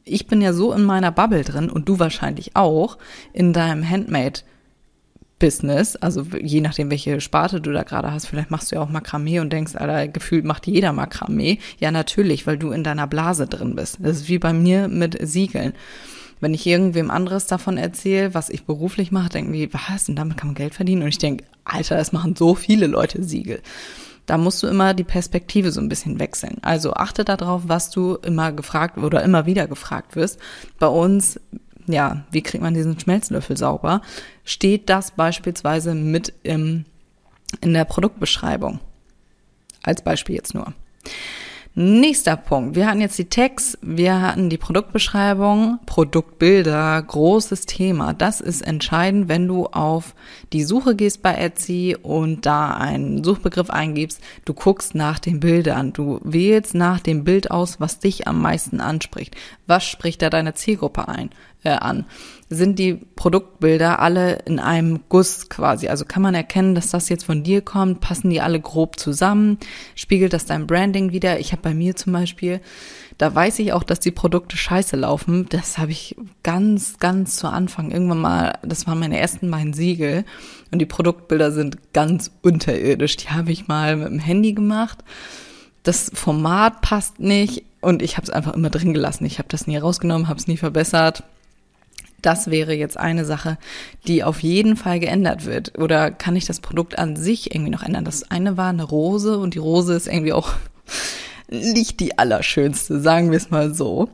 ich 0.03 0.27
bin 0.27 0.41
ja 0.41 0.53
so 0.53 0.73
in 0.73 0.83
meiner 0.83 1.11
Bubble 1.11 1.43
drin 1.43 1.69
und 1.69 1.87
du 1.87 1.99
wahrscheinlich 1.99 2.55
auch 2.55 2.97
in 3.33 3.53
deinem 3.53 3.87
Handmade 3.87 4.41
Business, 5.37 5.97
also 5.97 6.25
je 6.41 6.61
nachdem, 6.61 6.89
welche 6.89 7.19
Sparte 7.19 7.59
du 7.59 7.71
da 7.71 7.83
gerade 7.83 8.11
hast, 8.11 8.25
vielleicht 8.25 8.51
machst 8.51 8.71
du 8.71 8.77
ja 8.77 8.81
auch 8.81 8.89
Makramee 8.89 9.39
und 9.39 9.51
denkst, 9.51 9.75
Alter, 9.75 10.07
gefühlt 10.07 10.45
macht 10.45 10.65
jeder 10.65 10.93
Makramee. 10.93 11.59
Ja, 11.77 11.91
natürlich, 11.91 12.47
weil 12.47 12.57
du 12.57 12.71
in 12.71 12.83
deiner 12.83 13.05
Blase 13.05 13.45
drin 13.45 13.75
bist. 13.75 13.97
Das 13.99 14.17
ist 14.17 14.29
wie 14.29 14.39
bei 14.39 14.53
mir 14.53 14.87
mit 14.87 15.17
Siegeln. 15.27 15.73
Wenn 16.39 16.53
ich 16.53 16.65
irgendwem 16.65 17.11
anderes 17.11 17.47
davon 17.47 17.77
erzähle, 17.77 18.33
was 18.33 18.49
ich 18.49 18.65
beruflich 18.65 19.11
mache, 19.11 19.29
denken 19.29 19.53
die, 19.53 19.73
was, 19.73 20.07
und 20.07 20.15
damit 20.15 20.37
kann 20.37 20.49
man 20.49 20.55
Geld 20.55 20.73
verdienen? 20.73 21.01
Und 21.01 21.09
ich 21.09 21.17
denke, 21.17 21.43
Alter, 21.65 21.97
es 21.97 22.11
machen 22.11 22.35
so 22.35 22.55
viele 22.55 22.87
Leute 22.87 23.23
Siegel. 23.23 23.61
Da 24.25 24.37
musst 24.37 24.63
du 24.63 24.67
immer 24.67 24.93
die 24.93 25.03
Perspektive 25.03 25.71
so 25.71 25.79
ein 25.79 25.89
bisschen 25.89 26.19
wechseln. 26.19 26.57
Also 26.61 26.93
achte 26.93 27.23
darauf, 27.25 27.63
was 27.67 27.91
du 27.91 28.15
immer 28.15 28.51
gefragt 28.51 28.97
oder 28.97 29.23
immer 29.23 29.45
wieder 29.45 29.67
gefragt 29.67 30.15
wirst. 30.15 30.39
Bei 30.79 30.87
uns, 30.87 31.39
ja, 31.87 32.25
wie 32.31 32.41
kriegt 32.41 32.63
man 32.63 32.73
diesen 32.73 32.99
Schmelzlöffel 32.99 33.57
sauber? 33.57 34.01
Steht 34.43 34.89
das 34.89 35.11
beispielsweise 35.11 35.93
mit 35.93 36.33
im, 36.43 36.85
in 37.61 37.73
der 37.73 37.85
Produktbeschreibung? 37.85 38.79
Als 39.83 40.01
Beispiel 40.01 40.35
jetzt 40.35 40.55
nur. 40.55 40.73
Nächster 41.77 42.37
Punkt. 42.37 42.77
Wir 42.77 42.87
hatten 42.87 43.01
jetzt 43.01 43.17
die 43.17 43.27
Tags, 43.27 43.77
wir 43.81 44.21
hatten 44.21 44.49
die 44.49 44.57
Produktbeschreibung, 44.57 45.79
Produktbilder, 45.85 47.01
großes 47.01 47.65
Thema. 47.65 48.13
Das 48.13 48.39
ist 48.39 48.61
entscheidend, 48.61 49.27
wenn 49.27 49.45
du 49.45 49.65
auf 49.65 50.15
die 50.53 50.63
Suche 50.63 50.95
gehst 50.95 51.21
bei 51.21 51.35
Etsy 51.35 51.97
und 52.01 52.45
da 52.45 52.75
einen 52.75 53.25
Suchbegriff 53.25 53.69
eingibst. 53.69 54.21
Du 54.45 54.53
guckst 54.53 54.95
nach 54.95 55.19
den 55.19 55.41
Bildern. 55.41 55.91
Du 55.91 56.21
wählst 56.23 56.75
nach 56.75 57.01
dem 57.01 57.25
Bild 57.25 57.51
aus, 57.51 57.81
was 57.81 57.99
dich 57.99 58.25
am 58.25 58.41
meisten 58.41 58.79
anspricht. 58.79 59.35
Was 59.67 59.83
spricht 59.83 60.21
da 60.21 60.29
deine 60.29 60.53
Zielgruppe 60.53 61.09
ein, 61.09 61.29
äh, 61.65 61.71
an? 61.71 62.05
Sind 62.55 62.79
die 62.79 62.95
Produktbilder 63.15 63.99
alle 63.99 64.39
in 64.45 64.59
einem 64.59 65.01
Guss 65.09 65.49
quasi. 65.49 65.87
Also 65.87 66.05
kann 66.05 66.21
man 66.21 66.35
erkennen, 66.35 66.75
dass 66.75 66.89
das 66.89 67.09
jetzt 67.09 67.25
von 67.25 67.43
dir 67.43 67.61
kommt, 67.61 68.01
passen 68.01 68.29
die 68.29 68.41
alle 68.41 68.59
grob 68.59 68.99
zusammen, 68.99 69.57
spiegelt 69.95 70.33
das 70.33 70.45
dein 70.45 70.67
Branding 70.67 71.11
wieder. 71.11 71.39
Ich 71.39 71.51
habe 71.51 71.61
bei 71.61 71.73
mir 71.73 71.95
zum 71.95 72.13
Beispiel, 72.13 72.61
da 73.17 73.33
weiß 73.33 73.59
ich 73.59 73.73
auch, 73.73 73.83
dass 73.83 73.99
die 73.99 74.11
Produkte 74.11 74.57
scheiße 74.57 74.95
laufen. 74.95 75.47
Das 75.49 75.77
habe 75.77 75.91
ich 75.91 76.15
ganz, 76.43 76.99
ganz 76.99 77.37
zu 77.37 77.47
Anfang 77.47 77.91
irgendwann 77.91 78.21
mal, 78.21 78.57
das 78.63 78.87
waren 78.87 78.99
meine 78.99 79.19
ersten 79.19 79.51
beiden 79.51 79.73
Siegel 79.73 80.25
und 80.71 80.79
die 80.79 80.85
Produktbilder 80.85 81.51
sind 81.51 81.93
ganz 81.93 82.31
unterirdisch. 82.41 83.17
Die 83.17 83.29
habe 83.29 83.51
ich 83.51 83.67
mal 83.67 83.95
mit 83.97 84.07
dem 84.07 84.19
Handy 84.19 84.53
gemacht. 84.53 85.03
Das 85.83 86.11
Format 86.13 86.81
passt 86.81 87.19
nicht 87.19 87.63
und 87.79 88.01
ich 88.01 88.17
habe 88.17 88.25
es 88.25 88.31
einfach 88.31 88.53
immer 88.53 88.71
drin 88.71 88.93
gelassen. 88.93 89.25
Ich 89.25 89.37
habe 89.37 89.49
das 89.49 89.67
nie 89.67 89.77
rausgenommen, 89.77 90.27
habe 90.27 90.39
es 90.39 90.47
nie 90.47 90.57
verbessert 90.57 91.23
das 92.25 92.49
wäre 92.49 92.73
jetzt 92.73 92.97
eine 92.97 93.25
Sache, 93.25 93.57
die 94.07 94.23
auf 94.23 94.41
jeden 94.41 94.75
Fall 94.75 94.99
geändert 94.99 95.45
wird. 95.45 95.77
Oder 95.77 96.11
kann 96.11 96.35
ich 96.35 96.45
das 96.45 96.59
Produkt 96.59 96.97
an 96.97 97.15
sich 97.15 97.53
irgendwie 97.53 97.71
noch 97.71 97.83
ändern? 97.83 98.05
Das 98.05 98.29
eine 98.31 98.57
war 98.57 98.69
eine 98.69 98.83
Rose 98.83 99.37
und 99.37 99.53
die 99.53 99.59
Rose 99.59 99.93
ist 99.93 100.07
irgendwie 100.07 100.33
auch 100.33 100.53
nicht 101.49 101.99
die 101.99 102.17
allerschönste, 102.17 102.99
sagen 102.99 103.31
wir 103.31 103.37
es 103.37 103.51
mal 103.51 103.73
so. 103.73 104.09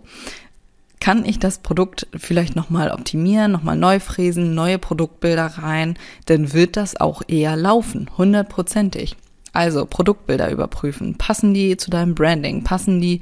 Kann 1.00 1.25
ich 1.25 1.39
das 1.39 1.60
Produkt 1.60 2.08
vielleicht 2.15 2.56
nochmal 2.56 2.91
optimieren, 2.91 3.51
nochmal 3.51 3.77
neu 3.77 4.00
fräsen, 4.00 4.53
neue 4.53 4.77
Produktbilder 4.77 5.46
rein, 5.46 5.98
dann 6.25 6.53
wird 6.53 6.77
das 6.77 6.96
auch 7.00 7.24
eher 7.27 7.56
laufen, 7.56 8.10
hundertprozentig. 8.18 9.15
Also 9.53 9.86
Produktbilder 9.86 10.51
überprüfen. 10.51 11.18
Passen 11.18 11.53
die 11.53 11.75
zu 11.75 11.89
deinem 11.89 12.13
Branding? 12.13 12.63
Passen 12.63 13.01
die 13.01 13.22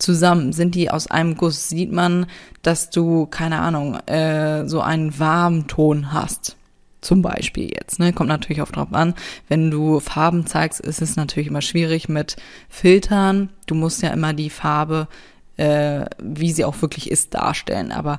zusammen? 0.00 0.52
Sind 0.52 0.74
die 0.74 0.90
aus 0.90 1.06
einem 1.06 1.36
Guss? 1.36 1.68
Sieht 1.68 1.92
man, 1.92 2.26
dass 2.62 2.90
du, 2.90 3.26
keine 3.26 3.60
Ahnung, 3.60 3.96
äh, 4.06 4.66
so 4.66 4.80
einen 4.80 5.18
warmen 5.18 5.66
Ton 5.66 6.12
hast? 6.12 6.56
Zum 7.00 7.22
Beispiel 7.22 7.70
jetzt, 7.72 7.98
ne? 7.98 8.12
Kommt 8.12 8.28
natürlich 8.28 8.60
auch 8.60 8.70
drauf 8.70 8.92
an. 8.92 9.14
Wenn 9.48 9.70
du 9.70 10.00
Farben 10.00 10.46
zeigst, 10.46 10.80
ist 10.80 11.00
es 11.00 11.16
natürlich 11.16 11.48
immer 11.48 11.62
schwierig 11.62 12.08
mit 12.08 12.36
Filtern. 12.68 13.48
Du 13.66 13.74
musst 13.74 14.02
ja 14.02 14.10
immer 14.10 14.34
die 14.34 14.50
Farbe, 14.50 15.08
äh, 15.56 16.04
wie 16.18 16.52
sie 16.52 16.64
auch 16.64 16.82
wirklich 16.82 17.10
ist, 17.10 17.32
darstellen. 17.32 17.90
Aber 17.90 18.18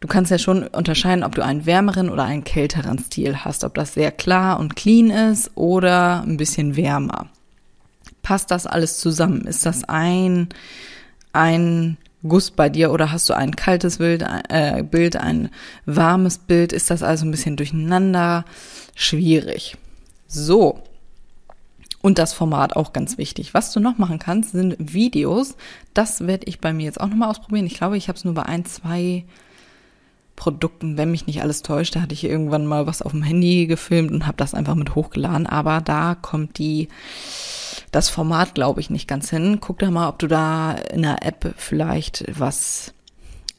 du 0.00 0.08
kannst 0.08 0.30
ja 0.30 0.38
schon 0.38 0.64
unterscheiden, 0.64 1.24
ob 1.24 1.34
du 1.34 1.42
einen 1.42 1.64
wärmeren 1.64 2.10
oder 2.10 2.24
einen 2.24 2.44
kälteren 2.44 2.98
Stil 2.98 3.38
hast. 3.38 3.64
Ob 3.64 3.74
das 3.74 3.94
sehr 3.94 4.12
klar 4.12 4.60
und 4.60 4.76
clean 4.76 5.08
ist 5.08 5.52
oder 5.54 6.22
ein 6.26 6.36
bisschen 6.36 6.76
wärmer 6.76 7.30
passt 8.22 8.50
das 8.50 8.66
alles 8.66 8.98
zusammen? 8.98 9.42
Ist 9.42 9.66
das 9.66 9.84
ein, 9.84 10.48
ein 11.32 11.98
Guss 12.26 12.52
bei 12.52 12.68
dir 12.68 12.92
oder 12.92 13.10
hast 13.10 13.28
du 13.28 13.34
ein 13.34 13.56
kaltes 13.56 13.98
Bild, 13.98 14.24
äh, 14.48 14.82
Bild, 14.84 15.16
ein 15.16 15.50
warmes 15.86 16.38
Bild? 16.38 16.72
Ist 16.72 16.90
das 16.90 17.02
also 17.02 17.26
ein 17.26 17.32
bisschen 17.32 17.56
durcheinander? 17.56 18.44
Schwierig. 18.94 19.76
So. 20.28 20.82
Und 22.00 22.18
das 22.18 22.32
Format 22.32 22.74
auch 22.74 22.92
ganz 22.92 23.16
wichtig. 23.18 23.54
Was 23.54 23.72
du 23.72 23.80
noch 23.80 23.98
machen 23.98 24.18
kannst, 24.18 24.52
sind 24.52 24.76
Videos. 24.78 25.56
Das 25.94 26.26
werde 26.26 26.46
ich 26.46 26.60
bei 26.60 26.72
mir 26.72 26.84
jetzt 26.84 27.00
auch 27.00 27.08
nochmal 27.08 27.30
ausprobieren. 27.30 27.66
Ich 27.66 27.74
glaube, 27.74 27.96
ich 27.96 28.08
habe 28.08 28.16
es 28.16 28.24
nur 28.24 28.34
bei 28.34 28.42
ein, 28.42 28.64
zwei 28.64 29.24
Produkten, 30.34 30.96
wenn 30.96 31.12
mich 31.12 31.26
nicht 31.26 31.42
alles 31.42 31.62
täuscht. 31.62 31.94
Da 31.94 32.00
hatte 32.00 32.14
ich 32.14 32.24
irgendwann 32.24 32.66
mal 32.66 32.86
was 32.86 33.02
auf 33.02 33.12
dem 33.12 33.22
Handy 33.22 33.66
gefilmt 33.66 34.10
und 34.10 34.26
habe 34.26 34.36
das 34.36 34.54
einfach 34.54 34.74
mit 34.74 34.94
hochgeladen. 34.96 35.46
Aber 35.46 35.80
da 35.80 36.16
kommt 36.16 36.58
die 36.58 36.88
das 37.92 38.08
Format, 38.08 38.54
glaube 38.54 38.80
ich, 38.80 38.90
nicht 38.90 39.06
ganz 39.06 39.30
hin. 39.30 39.58
Guck 39.60 39.78
da 39.78 39.90
mal, 39.90 40.08
ob 40.08 40.18
du 40.18 40.26
da 40.26 40.72
in 40.72 41.02
der 41.02 41.24
App 41.24 41.54
vielleicht 41.56 42.24
was 42.38 42.94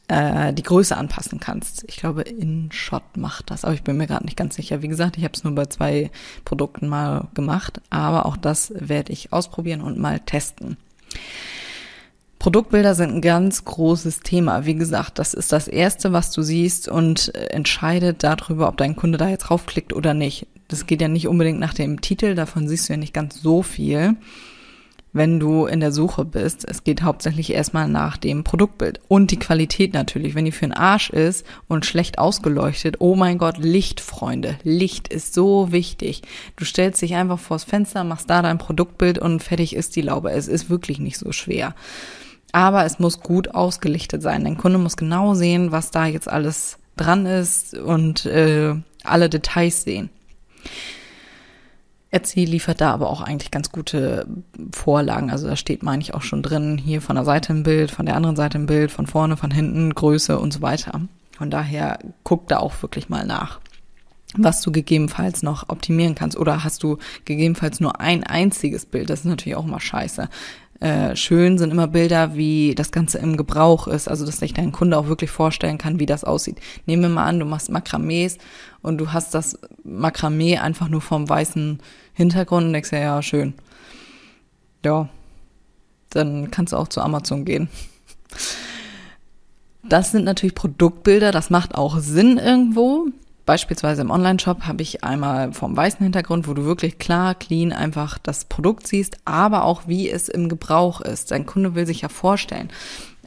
äh, 0.08 0.52
die 0.54 0.64
Größe 0.64 0.98
anpassen 0.98 1.40
kannst. 1.40 1.86
Ich 1.88 1.98
glaube, 1.98 2.24
InShot 2.24 3.16
macht 3.16 3.52
das, 3.52 3.64
aber 3.64 3.76
ich 3.76 3.84
bin 3.84 3.96
mir 3.96 4.08
gerade 4.08 4.26
nicht 4.26 4.36
ganz 4.36 4.56
sicher. 4.56 4.82
Wie 4.82 4.88
gesagt, 4.88 5.18
ich 5.18 5.24
habe 5.24 5.34
es 5.36 5.44
nur 5.44 5.56
bei 5.56 5.68
zwei 5.68 6.12
Produkten 6.46 6.88
mal 6.88 7.28
gemacht, 7.36 7.80
aber 7.92 8.26
auch 8.26 8.36
das 8.36 8.74
werde 8.76 9.14
ich 9.14 9.32
ausprobieren 9.32 9.82
und 9.82 10.00
mal 10.00 10.20
testen. 10.20 10.78
Produktbilder 12.40 12.94
sind 12.96 13.16
ein 13.16 13.22
ganz 13.22 13.64
großes 13.64 14.20
Thema. 14.20 14.66
Wie 14.66 14.76
gesagt, 14.76 15.18
das 15.20 15.34
ist 15.34 15.54
das 15.54 15.70
Erste, 15.70 16.12
was 16.12 16.32
du 16.32 16.42
siehst 16.42 16.90
und 16.90 17.34
äh, 17.36 17.46
entscheidet 17.52 18.24
darüber, 18.24 18.68
ob 18.68 18.78
dein 18.78 18.96
Kunde 18.96 19.18
da 19.18 19.30
jetzt 19.30 19.44
draufklickt 19.44 19.94
oder 19.94 20.14
nicht 20.14 20.48
das 20.74 20.88
geht 20.88 21.02
ja 21.02 21.08
nicht 21.08 21.28
unbedingt 21.28 21.60
nach 21.60 21.74
dem 21.74 22.02
Titel, 22.02 22.36
davon 22.36 22.68
siehst 22.68 22.90
du 22.90 22.94
ja 22.94 22.98
nicht 22.98 23.14
ganz 23.14 23.42
so 23.42 23.62
viel, 23.62 24.16
wenn 25.14 25.40
du 25.40 25.68
in 25.68 25.80
der 25.80 25.92
Suche 25.92 26.26
bist. 26.26 26.66
Es 26.68 26.84
geht 26.84 27.04
hauptsächlich 27.04 27.54
erstmal 27.54 27.88
nach 27.88 28.18
dem 28.18 28.44
Produktbild 28.44 29.00
und 29.08 29.30
die 29.30 29.38
Qualität 29.38 29.94
natürlich. 29.94 30.34
Wenn 30.34 30.46
die 30.46 30.52
für 30.52 30.66
den 30.66 30.74
Arsch 30.74 31.12
ist 31.12 31.46
und 31.68 31.86
schlecht 31.86 32.18
ausgeleuchtet, 32.18 32.96
oh 33.00 33.16
mein 33.16 33.38
Gott, 33.38 33.60
Licht, 33.60 34.02
Freunde. 34.02 34.58
Licht 34.64 35.08
ist 35.08 35.36
so 35.36 35.72
wichtig. 35.72 36.24
Du 36.56 36.66
stellst 36.66 37.02
dich 37.04 37.14
einfach 37.14 37.38
vors 37.38 37.64
Fenster, 37.64 38.04
machst 38.04 38.30
da 38.30 38.42
dein 38.42 38.58
Produktbild 38.58 39.20
und 39.20 39.44
fertig 39.44 39.76
ist 39.76 39.96
die 39.96 40.02
Laube. 40.02 40.32
Es 40.32 40.48
ist 40.48 40.72
wirklich 40.72 41.00
nicht 41.00 41.20
so 41.20 41.32
schwer. 41.32 41.76
Aber 42.52 42.84
es 42.84 42.98
muss 42.98 43.20
gut 43.20 43.54
ausgelichtet 43.54 44.24
sein. 44.24 44.44
Dein 44.44 44.58
Kunde 44.58 44.80
muss 44.80 44.98
genau 44.98 45.36
sehen, 45.36 45.72
was 45.72 45.92
da 45.92 46.08
jetzt 46.08 46.28
alles 46.28 46.80
dran 46.98 47.28
ist 47.28 47.76
und 47.78 48.26
äh, 48.26 48.74
alle 49.04 49.30
Details 49.30 49.84
sehen. 49.84 50.10
Etsy 52.14 52.46
liefert 52.46 52.80
da 52.80 52.92
aber 52.92 53.10
auch 53.10 53.22
eigentlich 53.22 53.50
ganz 53.50 53.72
gute 53.72 54.28
Vorlagen. 54.72 55.32
Also 55.32 55.48
da 55.48 55.56
steht, 55.56 55.82
meine 55.82 56.02
ich, 56.02 56.14
auch 56.14 56.22
schon 56.22 56.44
drin, 56.44 56.78
hier 56.78 57.02
von 57.02 57.16
der 57.16 57.26
Seite 57.26 57.54
ein 57.54 57.64
Bild, 57.64 57.90
von 57.90 58.06
der 58.06 58.16
anderen 58.16 58.36
Seite 58.36 58.60
ein 58.60 58.68
Bild, 58.68 58.92
von 58.92 59.08
vorne, 59.08 59.36
von 59.36 59.50
hinten, 59.50 59.96
Größe 59.96 60.38
und 60.38 60.54
so 60.54 60.62
weiter. 60.62 61.02
Von 61.36 61.50
daher 61.50 61.98
guck 62.24 62.48
da 62.48 62.58
auch 62.60 62.80
wirklich 62.84 63.10
mal 63.10 63.26
nach, 63.26 63.60
was 64.36 64.62
du 64.62 64.72
gegebenenfalls 64.72 65.42
noch 65.42 65.70
optimieren 65.70 66.14
kannst. 66.14 66.38
Oder 66.38 66.64
hast 66.64 66.84
du 66.84 67.00
gegebenenfalls 67.26 67.80
nur 67.80 68.00
ein 68.00 68.24
einziges 68.24 68.86
Bild? 68.86 69.10
Das 69.10 69.22
ist 69.22 69.26
natürlich 69.26 69.56
auch 69.56 69.66
mal 69.66 69.80
scheiße. 69.80 70.30
Äh, 70.84 71.16
schön 71.16 71.58
sind 71.58 71.72
immer 71.72 71.88
Bilder, 71.88 72.36
wie 72.36 72.76
das 72.76 72.92
Ganze 72.92 73.18
im 73.18 73.38
Gebrauch 73.38 73.88
ist, 73.88 74.10
also 74.10 74.26
dass 74.26 74.40
sich 74.40 74.54
dein 74.54 74.74
Kunde 74.74 74.98
auch 74.98 75.08
wirklich 75.08 75.32
vorstellen 75.32 75.78
kann, 75.78 75.98
wie 75.98 76.06
das 76.06 76.26
aussieht. 76.26 76.58
Nehmen 76.86 77.04
wir 77.04 77.10
mal 77.10 77.24
an, 77.24 77.40
du 77.40 77.46
machst 77.46 77.70
Makramees 77.70 78.38
und 78.82 78.98
du 78.98 79.14
hast 79.14 79.34
das 79.34 79.58
Makramee 79.86 80.58
einfach 80.58 80.90
nur 80.90 81.00
vom 81.00 81.30
weißen 81.30 81.80
Hintergrund 82.12 82.66
und 82.66 82.74
denkst 82.74 82.92
ja, 82.92 83.00
ja, 83.00 83.22
schön. 83.22 83.54
Ja, 84.84 85.08
dann 86.10 86.52
kannst 86.52 86.74
du 86.74 86.78
auch 86.78 86.90
zu 86.90 87.00
Amazon 87.00 87.46
gehen. 87.46 87.70
Das 89.88 90.12
sind 90.12 90.26
natürlich 90.26 90.54
Produktbilder, 90.54 91.32
das 91.32 91.50
macht 91.50 91.76
auch 91.76 92.00
Sinn 92.00 92.38
irgendwo. 92.38 93.06
Beispielsweise 93.46 94.02
im 94.02 94.12
Online-Shop 94.12 94.64
habe 94.64 94.82
ich 94.82 95.04
einmal 95.04 95.52
vom 95.52 95.76
weißen 95.76 96.02
Hintergrund, 96.02 96.48
wo 96.48 96.54
du 96.54 96.64
wirklich 96.64 96.98
klar, 96.98 97.36
clean 97.36 97.74
einfach 97.74 98.18
das 98.18 98.46
Produkt 98.46 98.88
siehst, 98.88 99.18
aber 99.26 99.66
auch 99.66 99.84
wie 99.86 100.10
es 100.10 100.30
im 100.30 100.48
Gebrauch 100.48 101.02
ist. 101.02 101.32
Dein 101.32 101.46
Kunde 101.46 101.76
will 101.76 101.86
sich 101.86 102.02
ja 102.02 102.10
vorstellen, 102.10 102.70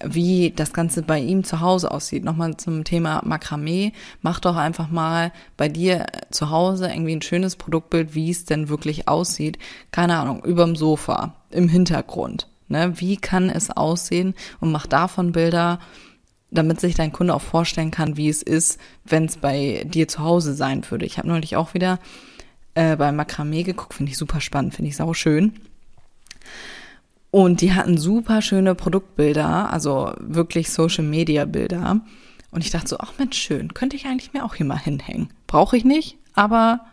wie 0.02 0.52
das 0.56 0.72
Ganze 0.72 1.02
bei 1.02 1.20
ihm 1.20 1.44
zu 1.44 1.60
Hause 1.60 1.90
aussieht. 1.90 2.24
Nochmal 2.24 2.56
zum 2.56 2.84
Thema 2.84 3.20
Makramee. 3.26 3.92
Mach 4.22 4.40
doch 4.40 4.56
einfach 4.56 4.88
mal 4.88 5.32
bei 5.58 5.68
dir 5.68 6.06
zu 6.30 6.50
Hause 6.50 6.88
irgendwie 6.88 7.14
ein 7.14 7.22
schönes 7.22 7.56
Produktbild, 7.56 8.14
wie 8.14 8.30
es 8.30 8.46
denn 8.46 8.70
wirklich 8.70 9.08
aussieht. 9.08 9.58
Keine 9.90 10.18
Ahnung, 10.18 10.42
überm 10.44 10.76
Sofa, 10.76 11.34
im 11.50 11.68
Hintergrund. 11.68 12.48
Ne? 12.68 12.94
Wie 12.96 13.16
kann 13.16 13.50
es 13.50 13.70
aussehen? 13.70 14.34
Und 14.60 14.72
mach 14.72 14.86
davon 14.86 15.32
Bilder, 15.32 15.78
damit 16.50 16.80
sich 16.80 16.94
dein 16.94 17.12
Kunde 17.12 17.34
auch 17.34 17.42
vorstellen 17.42 17.90
kann, 17.90 18.16
wie 18.16 18.28
es 18.28 18.42
ist, 18.42 18.80
wenn 19.04 19.24
es 19.24 19.36
bei 19.36 19.84
dir 19.86 20.08
zu 20.08 20.20
Hause 20.20 20.54
sein 20.54 20.82
würde. 20.90 21.06
Ich 21.06 21.18
habe 21.18 21.28
neulich 21.28 21.56
auch 21.56 21.74
wieder 21.74 21.98
äh, 22.74 22.96
bei 22.96 23.10
Makramee 23.12 23.62
geguckt, 23.62 23.94
finde 23.94 24.12
ich 24.12 24.18
super 24.18 24.40
spannend, 24.40 24.74
finde 24.74 24.90
ich 24.90 24.96
sau 24.96 25.12
schön. 25.14 25.54
Und 27.30 27.60
die 27.60 27.74
hatten 27.74 27.98
super 27.98 28.40
schöne 28.40 28.74
Produktbilder, 28.74 29.72
also 29.72 30.14
wirklich 30.20 30.70
Social 30.70 31.04
Media 31.04 31.44
Bilder. 31.44 32.00
Und 32.50 32.64
ich 32.64 32.70
dachte 32.70 32.88
so, 32.88 32.98
ach 32.98 33.12
Mensch, 33.18 33.36
schön, 33.36 33.74
könnte 33.74 33.96
ich 33.96 34.06
eigentlich 34.06 34.32
mir 34.32 34.44
auch 34.44 34.54
hier 34.54 34.66
mal 34.66 34.78
hinhängen. 34.78 35.28
Brauche 35.46 35.76
ich 35.76 35.84
nicht, 35.84 36.16
aber 36.34 36.86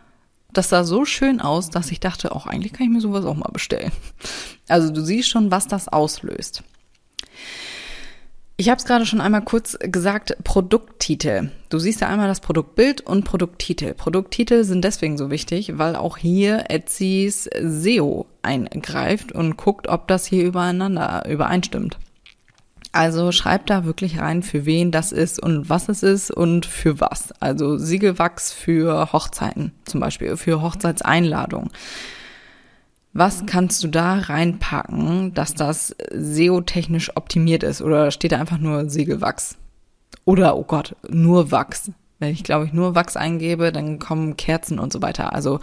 das 0.52 0.68
sah 0.68 0.84
so 0.84 1.04
schön 1.04 1.40
aus, 1.40 1.70
dass 1.70 1.90
ich 1.90 2.00
dachte, 2.00 2.32
auch 2.32 2.46
eigentlich 2.46 2.72
kann 2.72 2.86
ich 2.86 2.92
mir 2.92 3.00
sowas 3.00 3.24
auch 3.24 3.36
mal 3.36 3.50
bestellen. 3.52 3.92
Also 4.66 4.90
du 4.90 5.02
siehst 5.02 5.28
schon, 5.28 5.50
was 5.50 5.66
das 5.66 5.88
auslöst. 5.88 6.62
Ich 8.56 8.68
habe 8.68 8.78
es 8.78 8.84
gerade 8.84 9.04
schon 9.04 9.20
einmal 9.20 9.42
kurz 9.42 9.76
gesagt, 9.80 10.36
Produkttitel. 10.44 11.50
Du 11.70 11.80
siehst 11.80 12.00
ja 12.00 12.08
einmal 12.08 12.28
das 12.28 12.38
Produktbild 12.38 13.00
und 13.00 13.24
Produkttitel. 13.24 13.94
Produkttitel 13.94 14.62
sind 14.62 14.84
deswegen 14.84 15.18
so 15.18 15.28
wichtig, 15.28 15.76
weil 15.76 15.96
auch 15.96 16.18
hier 16.18 16.66
Etsys 16.68 17.50
SEO 17.60 18.26
eingreift 18.42 19.32
und 19.32 19.56
guckt, 19.56 19.88
ob 19.88 20.06
das 20.06 20.26
hier 20.26 20.44
übereinander 20.44 21.28
übereinstimmt. 21.28 21.98
Also 22.92 23.32
schreib 23.32 23.66
da 23.66 23.84
wirklich 23.84 24.20
rein, 24.20 24.44
für 24.44 24.66
wen 24.66 24.92
das 24.92 25.10
ist 25.10 25.42
und 25.42 25.68
was 25.68 25.88
es 25.88 26.04
ist 26.04 26.30
und 26.30 26.64
für 26.64 27.00
was. 27.00 27.32
Also 27.40 27.76
Siegelwachs 27.76 28.52
für 28.52 29.12
Hochzeiten 29.12 29.72
zum 29.84 29.98
Beispiel, 29.98 30.36
für 30.36 30.62
Hochzeitseinladungen. 30.62 31.70
Was 33.14 33.46
kannst 33.46 33.82
du 33.84 33.88
da 33.88 34.18
reinpacken, 34.18 35.34
dass 35.34 35.54
das 35.54 35.94
SEO-technisch 36.12 37.16
optimiert 37.16 37.62
ist? 37.62 37.80
Oder 37.80 38.10
steht 38.10 38.32
da 38.32 38.40
einfach 38.40 38.58
nur 38.58 38.90
Siegelwachs? 38.90 39.56
Oder, 40.24 40.56
oh 40.56 40.64
Gott, 40.64 40.96
nur 41.08 41.52
Wachs. 41.52 41.92
Wenn 42.18 42.32
ich, 42.32 42.42
glaube 42.42 42.66
ich, 42.66 42.72
nur 42.72 42.96
Wachs 42.96 43.16
eingebe, 43.16 43.70
dann 43.70 44.00
kommen 44.00 44.36
Kerzen 44.36 44.80
und 44.80 44.92
so 44.92 45.00
weiter. 45.00 45.32
Also 45.32 45.60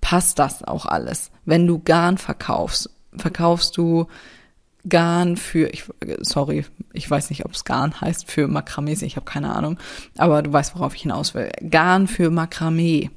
passt 0.00 0.38
das 0.38 0.64
auch 0.64 0.86
alles. 0.86 1.30
Wenn 1.44 1.66
du 1.66 1.78
Garn 1.78 2.16
verkaufst, 2.16 2.90
verkaufst 3.14 3.76
du 3.76 4.06
Garn 4.88 5.36
für, 5.36 5.68
ich, 5.68 5.84
sorry, 6.20 6.64
ich 6.94 7.10
weiß 7.10 7.28
nicht, 7.28 7.44
ob 7.44 7.52
es 7.52 7.64
Garn 7.64 8.00
heißt 8.00 8.30
für 8.30 8.48
Makramee, 8.48 8.96
ich 9.02 9.16
habe 9.16 9.26
keine 9.26 9.54
Ahnung, 9.54 9.78
aber 10.16 10.42
du 10.42 10.52
weißt, 10.52 10.74
worauf 10.74 10.94
ich 10.94 11.02
hinaus 11.02 11.34
will. 11.34 11.50
Garn 11.68 12.06
für 12.06 12.30
Makramee 12.30 13.10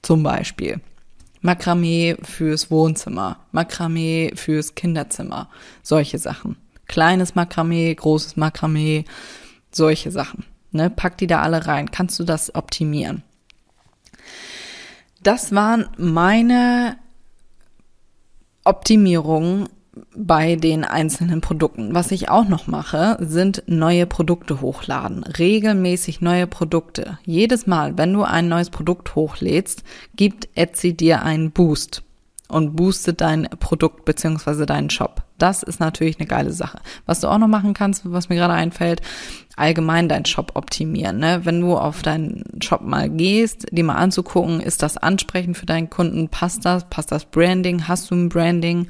zum 0.00 0.24
Beispiel. 0.24 0.80
Makramee 1.42 2.16
fürs 2.22 2.70
Wohnzimmer, 2.70 3.38
Makramee 3.50 4.32
fürs 4.36 4.74
Kinderzimmer, 4.74 5.48
solche 5.82 6.18
Sachen. 6.18 6.56
Kleines 6.86 7.34
Makramee, 7.34 7.94
großes 7.94 8.36
Makramee, 8.36 9.04
solche 9.70 10.10
Sachen. 10.10 10.44
Ne, 10.70 10.88
pack 10.88 11.18
die 11.18 11.26
da 11.26 11.42
alle 11.42 11.66
rein. 11.66 11.90
Kannst 11.90 12.18
du 12.18 12.24
das 12.24 12.54
optimieren? 12.54 13.22
Das 15.22 15.54
waren 15.54 15.88
meine 15.98 16.96
Optimierungen 18.64 19.68
bei 20.16 20.56
den 20.56 20.84
einzelnen 20.84 21.40
Produkten. 21.40 21.94
Was 21.94 22.10
ich 22.12 22.28
auch 22.28 22.48
noch 22.48 22.66
mache, 22.66 23.18
sind 23.20 23.62
neue 23.66 24.06
Produkte 24.06 24.60
hochladen. 24.60 25.22
Regelmäßig 25.24 26.20
neue 26.20 26.46
Produkte. 26.46 27.18
Jedes 27.24 27.66
Mal, 27.66 27.98
wenn 27.98 28.12
du 28.12 28.22
ein 28.22 28.48
neues 28.48 28.70
Produkt 28.70 29.14
hochlädst, 29.14 29.84
gibt 30.16 30.48
Etsy 30.54 30.94
dir 30.96 31.22
einen 31.22 31.50
Boost 31.50 32.02
und 32.48 32.76
boostet 32.76 33.20
dein 33.20 33.48
Produkt 33.60 34.04
beziehungsweise 34.04 34.66
deinen 34.66 34.90
Shop. 34.90 35.22
Das 35.38 35.62
ist 35.62 35.80
natürlich 35.80 36.18
eine 36.20 36.28
geile 36.28 36.52
Sache. 36.52 36.78
Was 37.06 37.20
du 37.20 37.28
auch 37.28 37.38
noch 37.38 37.48
machen 37.48 37.74
kannst, 37.74 38.10
was 38.10 38.28
mir 38.28 38.36
gerade 38.36 38.52
einfällt, 38.52 39.00
allgemein 39.56 40.08
deinen 40.08 40.24
Shop 40.24 40.52
optimieren. 40.54 41.18
Ne? 41.18 41.40
Wenn 41.44 41.60
du 41.60 41.76
auf 41.76 42.02
deinen 42.02 42.44
Shop 42.62 42.82
mal 42.82 43.08
gehst, 43.08 43.66
die 43.72 43.82
mal 43.82 43.96
anzugucken, 43.96 44.60
ist 44.60 44.82
das 44.82 44.96
ansprechend 44.96 45.56
für 45.56 45.66
deinen 45.66 45.90
Kunden? 45.90 46.28
Passt 46.28 46.64
das? 46.64 46.88
Passt 46.88 47.10
das 47.10 47.24
Branding? 47.24 47.88
Hast 47.88 48.10
du 48.10 48.14
ein 48.14 48.28
Branding? 48.28 48.86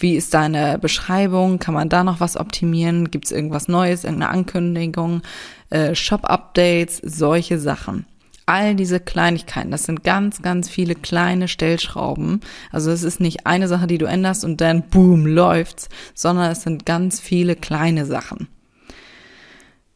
Wie 0.00 0.16
ist 0.16 0.32
deine 0.32 0.78
Beschreibung? 0.78 1.58
Kann 1.58 1.74
man 1.74 1.90
da 1.90 2.04
noch 2.04 2.20
was 2.20 2.38
optimieren? 2.38 3.10
Gibt 3.10 3.26
es 3.26 3.32
irgendwas 3.32 3.68
Neues, 3.68 4.04
irgendeine 4.04 4.32
Ankündigung, 4.32 5.20
äh, 5.68 5.94
Shop-Updates, 5.94 7.02
solche 7.04 7.58
Sachen? 7.58 8.06
All 8.46 8.74
diese 8.74 8.98
Kleinigkeiten, 8.98 9.70
das 9.70 9.84
sind 9.84 10.02
ganz, 10.02 10.40
ganz 10.40 10.70
viele 10.70 10.94
kleine 10.94 11.48
Stellschrauben. 11.48 12.40
Also 12.72 12.90
es 12.90 13.02
ist 13.02 13.20
nicht 13.20 13.46
eine 13.46 13.68
Sache, 13.68 13.86
die 13.86 13.98
du 13.98 14.06
änderst 14.06 14.42
und 14.42 14.62
dann 14.62 14.88
boom, 14.88 15.26
läuft's, 15.26 15.90
sondern 16.14 16.50
es 16.50 16.62
sind 16.62 16.86
ganz 16.86 17.20
viele 17.20 17.54
kleine 17.54 18.06
Sachen. 18.06 18.48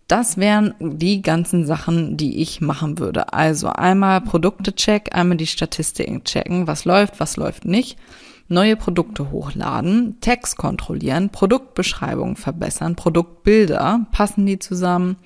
Das 0.06 0.36
wären 0.36 0.74
die 0.78 1.22
ganzen 1.22 1.64
Sachen, 1.64 2.18
die 2.18 2.42
ich 2.42 2.60
machen 2.60 2.98
würde. 2.98 3.32
Also 3.32 3.68
einmal 3.68 4.20
Produkte 4.20 4.74
check, 4.74 5.14
einmal 5.14 5.38
die 5.38 5.46
Statistiken 5.46 6.24
checken, 6.24 6.66
was 6.66 6.84
läuft, 6.84 7.20
was 7.20 7.38
läuft 7.38 7.64
nicht 7.64 7.96
neue 8.48 8.76
Produkte 8.76 9.30
hochladen, 9.30 10.20
Text 10.20 10.56
kontrollieren, 10.56 11.30
Produktbeschreibungen 11.30 12.36
verbessern, 12.36 12.96
Produktbilder, 12.96 14.06
passen 14.12 14.46
die 14.46 14.58
zusammen, 14.58 15.16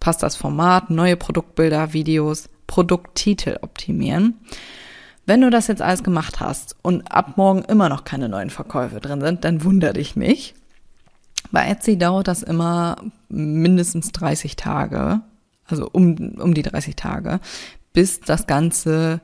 passt 0.00 0.22
das 0.22 0.36
Format, 0.36 0.90
neue 0.90 1.16
Produktbilder, 1.16 1.92
Videos, 1.92 2.48
Produkttitel 2.66 3.58
optimieren. 3.62 4.34
Wenn 5.24 5.40
du 5.40 5.50
das 5.50 5.68
jetzt 5.68 5.82
alles 5.82 6.02
gemacht 6.02 6.40
hast 6.40 6.76
und 6.82 7.12
ab 7.12 7.36
morgen 7.36 7.62
immer 7.62 7.88
noch 7.88 8.04
keine 8.04 8.28
neuen 8.28 8.50
Verkäufe 8.50 9.00
drin 9.00 9.20
sind, 9.20 9.44
dann 9.44 9.62
wundere 9.62 9.92
dich 9.92 10.16
nicht. 10.16 10.54
Bei 11.52 11.68
Etsy 11.68 11.96
dauert 11.96 12.28
das 12.28 12.42
immer 12.42 12.96
mindestens 13.28 14.10
30 14.12 14.56
Tage, 14.56 15.20
also 15.66 15.88
um, 15.92 16.16
um 16.38 16.54
die 16.54 16.62
30 16.62 16.96
Tage, 16.96 17.40
bis 17.92 18.20
das 18.20 18.46
Ganze 18.46 19.20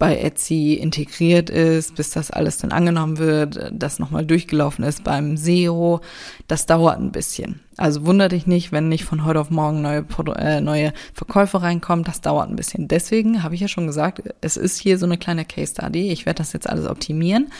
bei 0.00 0.16
Etsy 0.16 0.72
integriert 0.72 1.50
ist, 1.50 1.94
bis 1.94 2.10
das 2.10 2.30
alles 2.30 2.56
dann 2.56 2.72
angenommen 2.72 3.18
wird, 3.18 3.70
das 3.70 3.98
nochmal 3.98 4.24
durchgelaufen 4.24 4.82
ist 4.82 5.04
beim 5.04 5.36
SEO. 5.36 6.00
Das 6.48 6.64
dauert 6.64 6.98
ein 6.98 7.12
bisschen. 7.12 7.60
Also 7.76 8.06
wundert 8.06 8.32
dich 8.32 8.46
nicht, 8.46 8.72
wenn 8.72 8.88
nicht 8.88 9.04
von 9.04 9.26
heute 9.26 9.38
auf 9.38 9.50
morgen 9.50 9.82
neue, 9.82 10.06
äh, 10.36 10.62
neue 10.62 10.94
Verkäufe 11.12 11.60
reinkommen. 11.60 12.06
Das 12.06 12.22
dauert 12.22 12.48
ein 12.48 12.56
bisschen. 12.56 12.88
Deswegen 12.88 13.42
habe 13.42 13.54
ich 13.54 13.60
ja 13.60 13.68
schon 13.68 13.86
gesagt, 13.86 14.22
es 14.40 14.56
ist 14.56 14.80
hier 14.80 14.96
so 14.96 15.04
eine 15.04 15.18
kleine 15.18 15.44
Case 15.44 15.72
Study. 15.72 16.10
Ich 16.10 16.24
werde 16.24 16.38
das 16.38 16.54
jetzt 16.54 16.68
alles 16.68 16.86
optimieren 16.86 17.52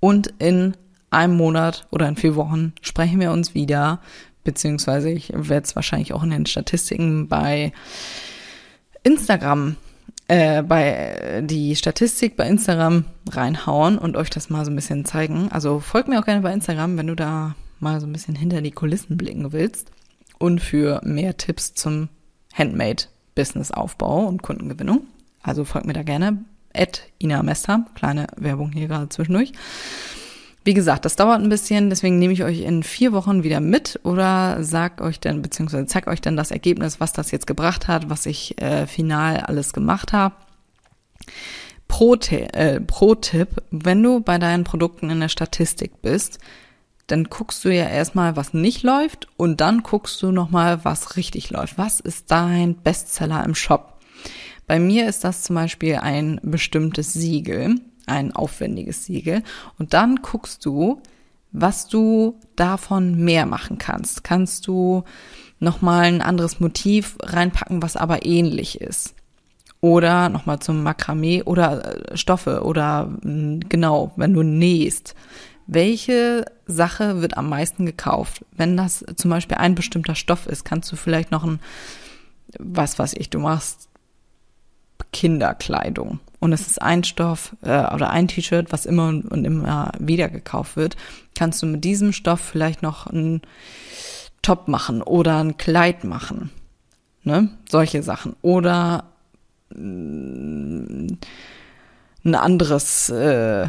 und 0.00 0.34
in 0.40 0.76
einem 1.10 1.36
Monat 1.36 1.86
oder 1.90 2.08
in 2.08 2.16
vier 2.16 2.34
Wochen 2.34 2.72
sprechen 2.82 3.20
wir 3.20 3.30
uns 3.30 3.54
wieder, 3.54 4.00
beziehungsweise 4.42 5.08
ich 5.10 5.32
werde 5.32 5.66
es 5.66 5.76
wahrscheinlich 5.76 6.14
auch 6.14 6.24
in 6.24 6.30
den 6.30 6.46
Statistiken 6.46 7.28
bei 7.28 7.72
Instagram 9.04 9.76
äh, 10.30 10.62
bei 10.62 11.42
die 11.44 11.74
Statistik 11.74 12.36
bei 12.36 12.46
Instagram 12.46 13.04
reinhauen 13.32 13.98
und 13.98 14.16
euch 14.16 14.30
das 14.30 14.48
mal 14.48 14.64
so 14.64 14.70
ein 14.70 14.76
bisschen 14.76 15.04
zeigen. 15.04 15.50
Also 15.50 15.80
folgt 15.80 16.08
mir 16.08 16.20
auch 16.20 16.24
gerne 16.24 16.40
bei 16.40 16.52
Instagram, 16.52 16.96
wenn 16.96 17.08
du 17.08 17.16
da 17.16 17.56
mal 17.80 18.00
so 18.00 18.06
ein 18.06 18.12
bisschen 18.12 18.36
hinter 18.36 18.62
die 18.62 18.70
Kulissen 18.70 19.16
blicken 19.16 19.52
willst 19.52 19.90
und 20.38 20.60
für 20.60 21.00
mehr 21.02 21.36
Tipps 21.36 21.74
zum 21.74 22.10
Handmade-Business-Aufbau 22.54 24.26
und 24.26 24.42
Kundengewinnung. 24.42 25.02
Also 25.42 25.64
folgt 25.64 25.88
mir 25.88 25.94
da 25.94 26.04
gerne. 26.04 26.44
At 26.72 27.02
Ina 27.20 27.42
Mester, 27.42 27.86
kleine 27.96 28.28
Werbung 28.36 28.70
hier 28.70 28.86
gerade 28.86 29.08
zwischendurch. 29.08 29.52
Wie 30.62 30.74
gesagt, 30.74 31.06
das 31.06 31.16
dauert 31.16 31.40
ein 31.40 31.48
bisschen, 31.48 31.88
deswegen 31.88 32.18
nehme 32.18 32.34
ich 32.34 32.44
euch 32.44 32.60
in 32.60 32.82
vier 32.82 33.12
Wochen 33.12 33.42
wieder 33.42 33.60
mit 33.60 33.98
oder 34.02 34.62
sag 34.62 35.00
euch 35.00 35.18
dann, 35.18 35.40
beziehungsweise 35.40 35.86
zeig 35.86 36.06
euch 36.06 36.20
dann 36.20 36.36
das 36.36 36.50
Ergebnis, 36.50 37.00
was 37.00 37.14
das 37.14 37.30
jetzt 37.30 37.46
gebracht 37.46 37.88
hat, 37.88 38.10
was 38.10 38.26
ich 38.26 38.60
äh, 38.60 38.86
final 38.86 39.38
alles 39.38 39.72
gemacht 39.72 40.12
habe. 40.12 40.34
Pro, 41.88 42.14
äh, 42.14 42.80
Pro 42.80 43.14
Tipp, 43.14 43.48
wenn 43.70 44.02
du 44.02 44.20
bei 44.20 44.38
deinen 44.38 44.64
Produkten 44.64 45.08
in 45.08 45.20
der 45.20 45.28
Statistik 45.28 46.02
bist, 46.02 46.38
dann 47.06 47.24
guckst 47.24 47.64
du 47.64 47.74
ja 47.74 47.88
erstmal, 47.88 48.36
was 48.36 48.54
nicht 48.54 48.82
läuft 48.82 49.28
und 49.36 49.60
dann 49.60 49.82
guckst 49.82 50.22
du 50.22 50.30
nochmal, 50.30 50.84
was 50.84 51.16
richtig 51.16 51.50
läuft. 51.50 51.78
Was 51.78 52.00
ist 52.00 52.30
dein 52.30 52.76
Bestseller 52.76 53.44
im 53.44 53.54
Shop? 53.54 53.98
Bei 54.66 54.78
mir 54.78 55.08
ist 55.08 55.24
das 55.24 55.42
zum 55.42 55.56
Beispiel 55.56 55.96
ein 55.96 56.38
bestimmtes 56.44 57.12
Siegel 57.12 57.80
ein 58.10 58.34
aufwendiges 58.34 59.04
Siegel. 59.04 59.42
Und 59.78 59.94
dann 59.94 60.16
guckst 60.16 60.64
du, 60.66 61.00
was 61.52 61.88
du 61.88 62.38
davon 62.56 63.16
mehr 63.16 63.46
machen 63.46 63.78
kannst. 63.78 64.24
Kannst 64.24 64.66
du 64.66 65.04
nochmal 65.58 66.04
ein 66.04 66.22
anderes 66.22 66.60
Motiv 66.60 67.16
reinpacken, 67.22 67.82
was 67.82 67.96
aber 67.96 68.24
ähnlich 68.24 68.80
ist. 68.80 69.14
Oder 69.80 70.28
nochmal 70.28 70.58
zum 70.58 70.82
Makramee 70.82 71.42
oder 71.42 72.12
äh, 72.12 72.16
Stoffe 72.16 72.62
oder 72.64 73.10
genau, 73.22 74.12
wenn 74.16 74.34
du 74.34 74.42
nähst. 74.42 75.14
Welche 75.66 76.44
Sache 76.66 77.22
wird 77.22 77.36
am 77.38 77.48
meisten 77.48 77.86
gekauft? 77.86 78.44
Wenn 78.52 78.76
das 78.76 79.04
zum 79.16 79.30
Beispiel 79.30 79.56
ein 79.56 79.74
bestimmter 79.74 80.14
Stoff 80.14 80.46
ist, 80.46 80.64
kannst 80.64 80.90
du 80.92 80.96
vielleicht 80.96 81.30
noch 81.30 81.44
ein, 81.44 81.60
was 82.58 82.98
weiß 82.98 83.14
ich, 83.14 83.30
du 83.30 83.38
machst 83.38 83.88
Kinderkleidung 85.12 86.20
und 86.40 86.52
es 86.52 86.66
ist 86.66 86.82
ein 86.82 87.04
Stoff 87.04 87.54
äh, 87.62 87.94
oder 87.94 88.10
ein 88.10 88.26
T-Shirt, 88.26 88.72
was 88.72 88.86
immer 88.86 89.08
und 89.08 89.44
immer 89.44 89.92
wieder 89.98 90.28
gekauft 90.28 90.76
wird, 90.76 90.96
kannst 91.36 91.62
du 91.62 91.66
mit 91.66 91.84
diesem 91.84 92.12
Stoff 92.12 92.40
vielleicht 92.40 92.82
noch 92.82 93.06
einen 93.06 93.42
Top 94.42 94.66
machen 94.66 95.02
oder 95.02 95.38
ein 95.38 95.58
Kleid 95.58 96.02
machen. 96.04 96.50
Ne? 97.22 97.50
Solche 97.68 98.02
Sachen. 98.02 98.34
Oder 98.40 99.04
mm, 99.74 101.08
ein 102.24 102.34
anderes 102.34 103.10
äh, 103.10 103.68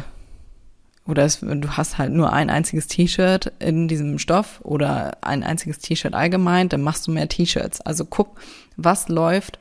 oder 1.06 1.24
es, 1.24 1.40
du 1.40 1.68
hast 1.76 1.98
halt 1.98 2.12
nur 2.12 2.32
ein 2.32 2.48
einziges 2.48 2.86
T-Shirt 2.86 3.52
in 3.58 3.88
diesem 3.88 4.18
Stoff 4.18 4.60
oder 4.62 5.18
ein 5.20 5.42
einziges 5.42 5.78
T-Shirt 5.78 6.14
allgemein, 6.14 6.68
dann 6.68 6.82
machst 6.82 7.06
du 7.06 7.10
mehr 7.10 7.28
T-Shirts. 7.28 7.80
Also 7.80 8.04
guck, 8.04 8.40
was 8.76 9.08
läuft 9.08 9.58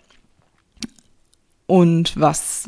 und 1.72 2.20
was, 2.20 2.68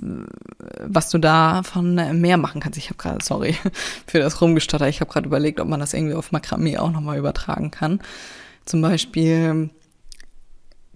was 0.79 1.09
du 1.09 1.17
davon 1.17 1.95
mehr 2.21 2.37
machen 2.37 2.61
kannst. 2.61 2.77
Ich 2.77 2.85
habe 2.85 2.95
gerade, 2.95 3.21
sorry 3.21 3.53
für 4.07 4.19
das 4.19 4.39
Rumgestotter, 4.39 4.87
ich 4.87 5.01
habe 5.01 5.11
gerade 5.11 5.27
überlegt, 5.27 5.59
ob 5.59 5.67
man 5.67 5.81
das 5.81 5.93
irgendwie 5.93 6.13
auf 6.13 6.31
Makramee 6.31 6.77
auch 6.77 6.89
nochmal 6.89 7.17
übertragen 7.17 7.69
kann. 7.69 7.99
Zum 8.63 8.81
Beispiel 8.81 9.71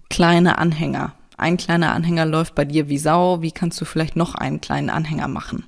kleine 0.08 0.56
Anhänger. 0.56 1.16
Ein 1.36 1.58
kleiner 1.58 1.92
Anhänger 1.92 2.24
läuft 2.24 2.54
bei 2.54 2.64
dir 2.64 2.88
wie 2.88 2.96
Sau. 2.96 3.42
Wie 3.42 3.52
kannst 3.52 3.78
du 3.78 3.84
vielleicht 3.84 4.16
noch 4.16 4.34
einen 4.34 4.62
kleinen 4.62 4.88
Anhänger 4.88 5.28
machen? 5.28 5.66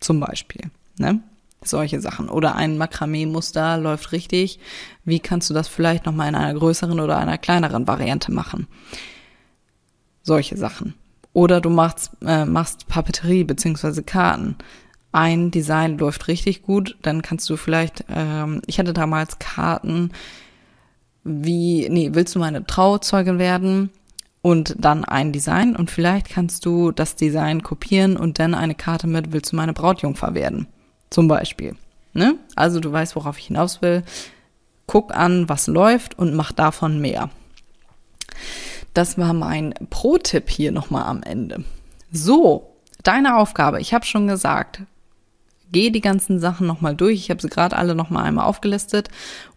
Zum 0.00 0.18
Beispiel. 0.18 0.72
Ne? 0.98 1.20
Solche 1.62 2.00
Sachen. 2.00 2.28
Oder 2.28 2.56
ein 2.56 2.76
Makramee-Muster 2.76 3.78
läuft 3.78 4.10
richtig. 4.10 4.58
Wie 5.04 5.20
kannst 5.20 5.48
du 5.48 5.54
das 5.54 5.68
vielleicht 5.68 6.06
nochmal 6.06 6.28
in 6.28 6.34
einer 6.34 6.58
größeren 6.58 6.98
oder 6.98 7.18
einer 7.18 7.38
kleineren 7.38 7.86
Variante 7.86 8.32
machen? 8.32 8.66
Solche 10.24 10.56
Sachen. 10.56 10.94
Oder 11.36 11.60
du 11.60 11.68
machst, 11.68 12.12
äh, 12.24 12.46
machst 12.46 12.88
Papeterie 12.88 13.44
beziehungsweise 13.44 14.02
Karten. 14.02 14.56
Ein 15.12 15.50
Design 15.50 15.98
läuft 15.98 16.28
richtig 16.28 16.62
gut, 16.62 16.96
dann 17.02 17.20
kannst 17.20 17.50
du 17.50 17.58
vielleicht, 17.58 18.06
ähm, 18.08 18.62
ich 18.66 18.78
hatte 18.78 18.94
damals 18.94 19.38
Karten, 19.38 20.12
wie, 21.24 21.90
nee, 21.90 22.08
willst 22.14 22.34
du 22.34 22.38
meine 22.38 22.64
Trauzeugin 22.64 23.38
werden? 23.38 23.90
Und 24.40 24.76
dann 24.78 25.04
ein 25.04 25.30
Design 25.30 25.76
und 25.76 25.90
vielleicht 25.90 26.30
kannst 26.30 26.64
du 26.64 26.90
das 26.90 27.16
Design 27.16 27.62
kopieren 27.62 28.16
und 28.16 28.38
dann 28.38 28.54
eine 28.54 28.74
Karte 28.74 29.06
mit, 29.06 29.32
willst 29.32 29.52
du 29.52 29.56
meine 29.56 29.74
Brautjungfer 29.74 30.32
werden? 30.32 30.66
Zum 31.10 31.28
Beispiel. 31.28 31.76
Ne? 32.14 32.36
Also 32.54 32.80
du 32.80 32.90
weißt, 32.90 33.14
worauf 33.14 33.38
ich 33.38 33.48
hinaus 33.48 33.82
will. 33.82 34.04
Guck 34.86 35.14
an, 35.14 35.50
was 35.50 35.66
läuft 35.66 36.18
und 36.18 36.34
mach 36.34 36.52
davon 36.52 36.98
mehr. 36.98 37.28
Das 38.96 39.18
war 39.18 39.34
mein 39.34 39.74
Pro-Tipp 39.90 40.48
hier 40.48 40.72
nochmal 40.72 41.02
am 41.02 41.22
Ende. 41.22 41.62
So, 42.12 42.76
deine 43.02 43.36
Aufgabe. 43.36 43.78
Ich 43.78 43.92
habe 43.92 44.06
schon 44.06 44.26
gesagt, 44.26 44.80
geh 45.70 45.90
die 45.90 46.00
ganzen 46.00 46.40
Sachen 46.40 46.66
nochmal 46.66 46.96
durch. 46.96 47.16
Ich 47.16 47.28
habe 47.28 47.42
sie 47.42 47.50
gerade 47.50 47.76
alle 47.76 47.94
nochmal 47.94 48.24
einmal 48.24 48.46
aufgelistet 48.46 49.10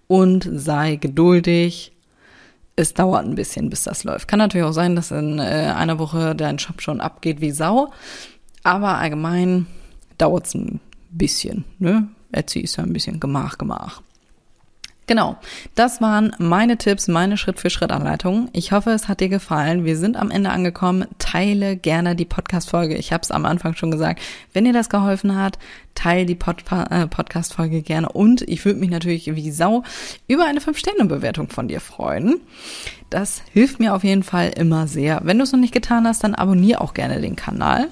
und 0.08 0.49
sei 0.52 0.97
geduldig. 0.97 1.93
Es 2.75 2.93
dauert 2.93 3.23
ein 3.23 3.36
bisschen, 3.36 3.69
bis 3.69 3.84
das 3.84 4.04
läuft. 4.04 4.28
Kann 4.28 4.39
natürlich 4.39 4.67
auch 4.67 4.73
sein, 4.73 4.97
dass 4.97 5.10
in 5.10 5.39
äh, 5.39 5.73
einer 5.73 5.99
Woche 5.99 6.36
dein 6.36 6.60
Shop 6.60 6.82
schon 6.82 6.99
abgeht 6.99 7.39
wie 7.39 7.52
Sau. 7.52 7.93
Aber 8.63 8.97
allgemein 8.97 9.67
dauert 10.17 10.47
es 10.47 10.54
ein 10.54 10.82
bisschen. 11.12 11.63
Ne? 11.78 12.10
Etsy 12.34 12.60
ist 12.60 12.75
ja 12.75 12.84
ein 12.84 12.91
bisschen 12.91 13.21
Gemach, 13.21 13.58
Gemach. 13.58 14.02
Genau, 15.10 15.38
das 15.74 16.02
waren 16.02 16.36
meine 16.38 16.78
Tipps, 16.78 17.08
meine 17.08 17.36
Schritt-für-Schritt-Anleitungen. 17.36 18.50
Ich 18.54 18.72
hoffe, 18.72 18.91
es 18.91 19.08
hat 19.08 19.22
dir 19.22 19.28
gefallen. 19.28 19.84
Wir 19.84 19.98
sind 19.98 20.15
am 20.15 20.30
Ende 20.30 20.52
angekommen. 20.52 21.08
Teile 21.17 21.78
gerne 21.78 22.15
die 22.15 22.26
Podcast-Folge. 22.26 22.93
Ich 22.95 23.12
habe 23.12 23.24
es 23.24 23.32
am 23.32 23.43
Anfang 23.45 23.74
schon 23.74 23.89
gesagt. 23.89 24.22
Wenn 24.54 24.65
dir 24.65 24.72
das 24.72 24.88
geholfen 24.88 25.36
hat, 25.36 25.58
teile 25.95 26.28
die 26.28 26.36
Pod 26.36 26.63
äh, 26.69 27.08
Podcast-Folge 27.08 27.82
gerne. 27.82 28.10
Und 28.10 28.43
ich 28.43 28.63
würde 28.65 28.80
mich 28.80 28.91
natürlich 28.91 29.36
wie 29.36 29.50
Sau 29.50 29.82
über 30.28 30.45
eine 30.45 30.60
5-Sterne-Bewertung 30.60 31.50
von 31.50 31.67
dir 31.67 31.82
freuen. 31.82 32.39
Das 33.10 33.41
hilft 33.52 33.80
mir 33.80 33.95
auf 33.95 34.04
jeden 34.04 34.22
Fall 34.22 34.50
immer 34.50 34.86
sehr. 34.86 35.22
Wenn 35.24 35.39
du 35.39 35.43
es 35.43 35.52
noch 35.52 35.60
nicht 35.60 35.74
getan 35.74 36.06
hast, 36.06 36.24
dann 36.24 36.36
abonniere 36.36 36.82
auch 36.82 36.93
gerne 36.93 37.19
den 37.19 37.36
Kanal. 37.36 37.88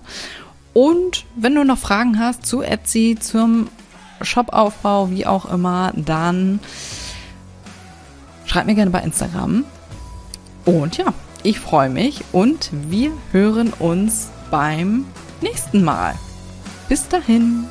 Und 0.73 1.25
wenn 1.35 1.55
du 1.55 1.63
noch 1.63 1.79
Fragen 1.79 2.19
hast 2.19 2.45
zu 2.45 2.61
Etsy, 2.61 3.17
zum 3.19 3.69
Shopaufbau, 4.21 5.09
wie 5.09 5.25
auch 5.25 5.51
immer, 5.51 5.93
dann 5.95 6.59
schreib 8.47 8.65
mir 8.65 8.75
gerne 8.75 8.91
bei 8.91 9.01
Instagram. 9.01 9.63
Und 10.65 10.97
ja, 10.97 11.13
ich 11.43 11.59
freue 11.59 11.89
mich 11.89 12.23
und 12.31 12.71
wir 12.89 13.11
hören 13.31 13.71
uns 13.77 14.29
beim 14.49 15.05
nächsten 15.41 15.83
Mal. 15.83 16.15
Bis 16.89 17.07
dahin. 17.07 17.65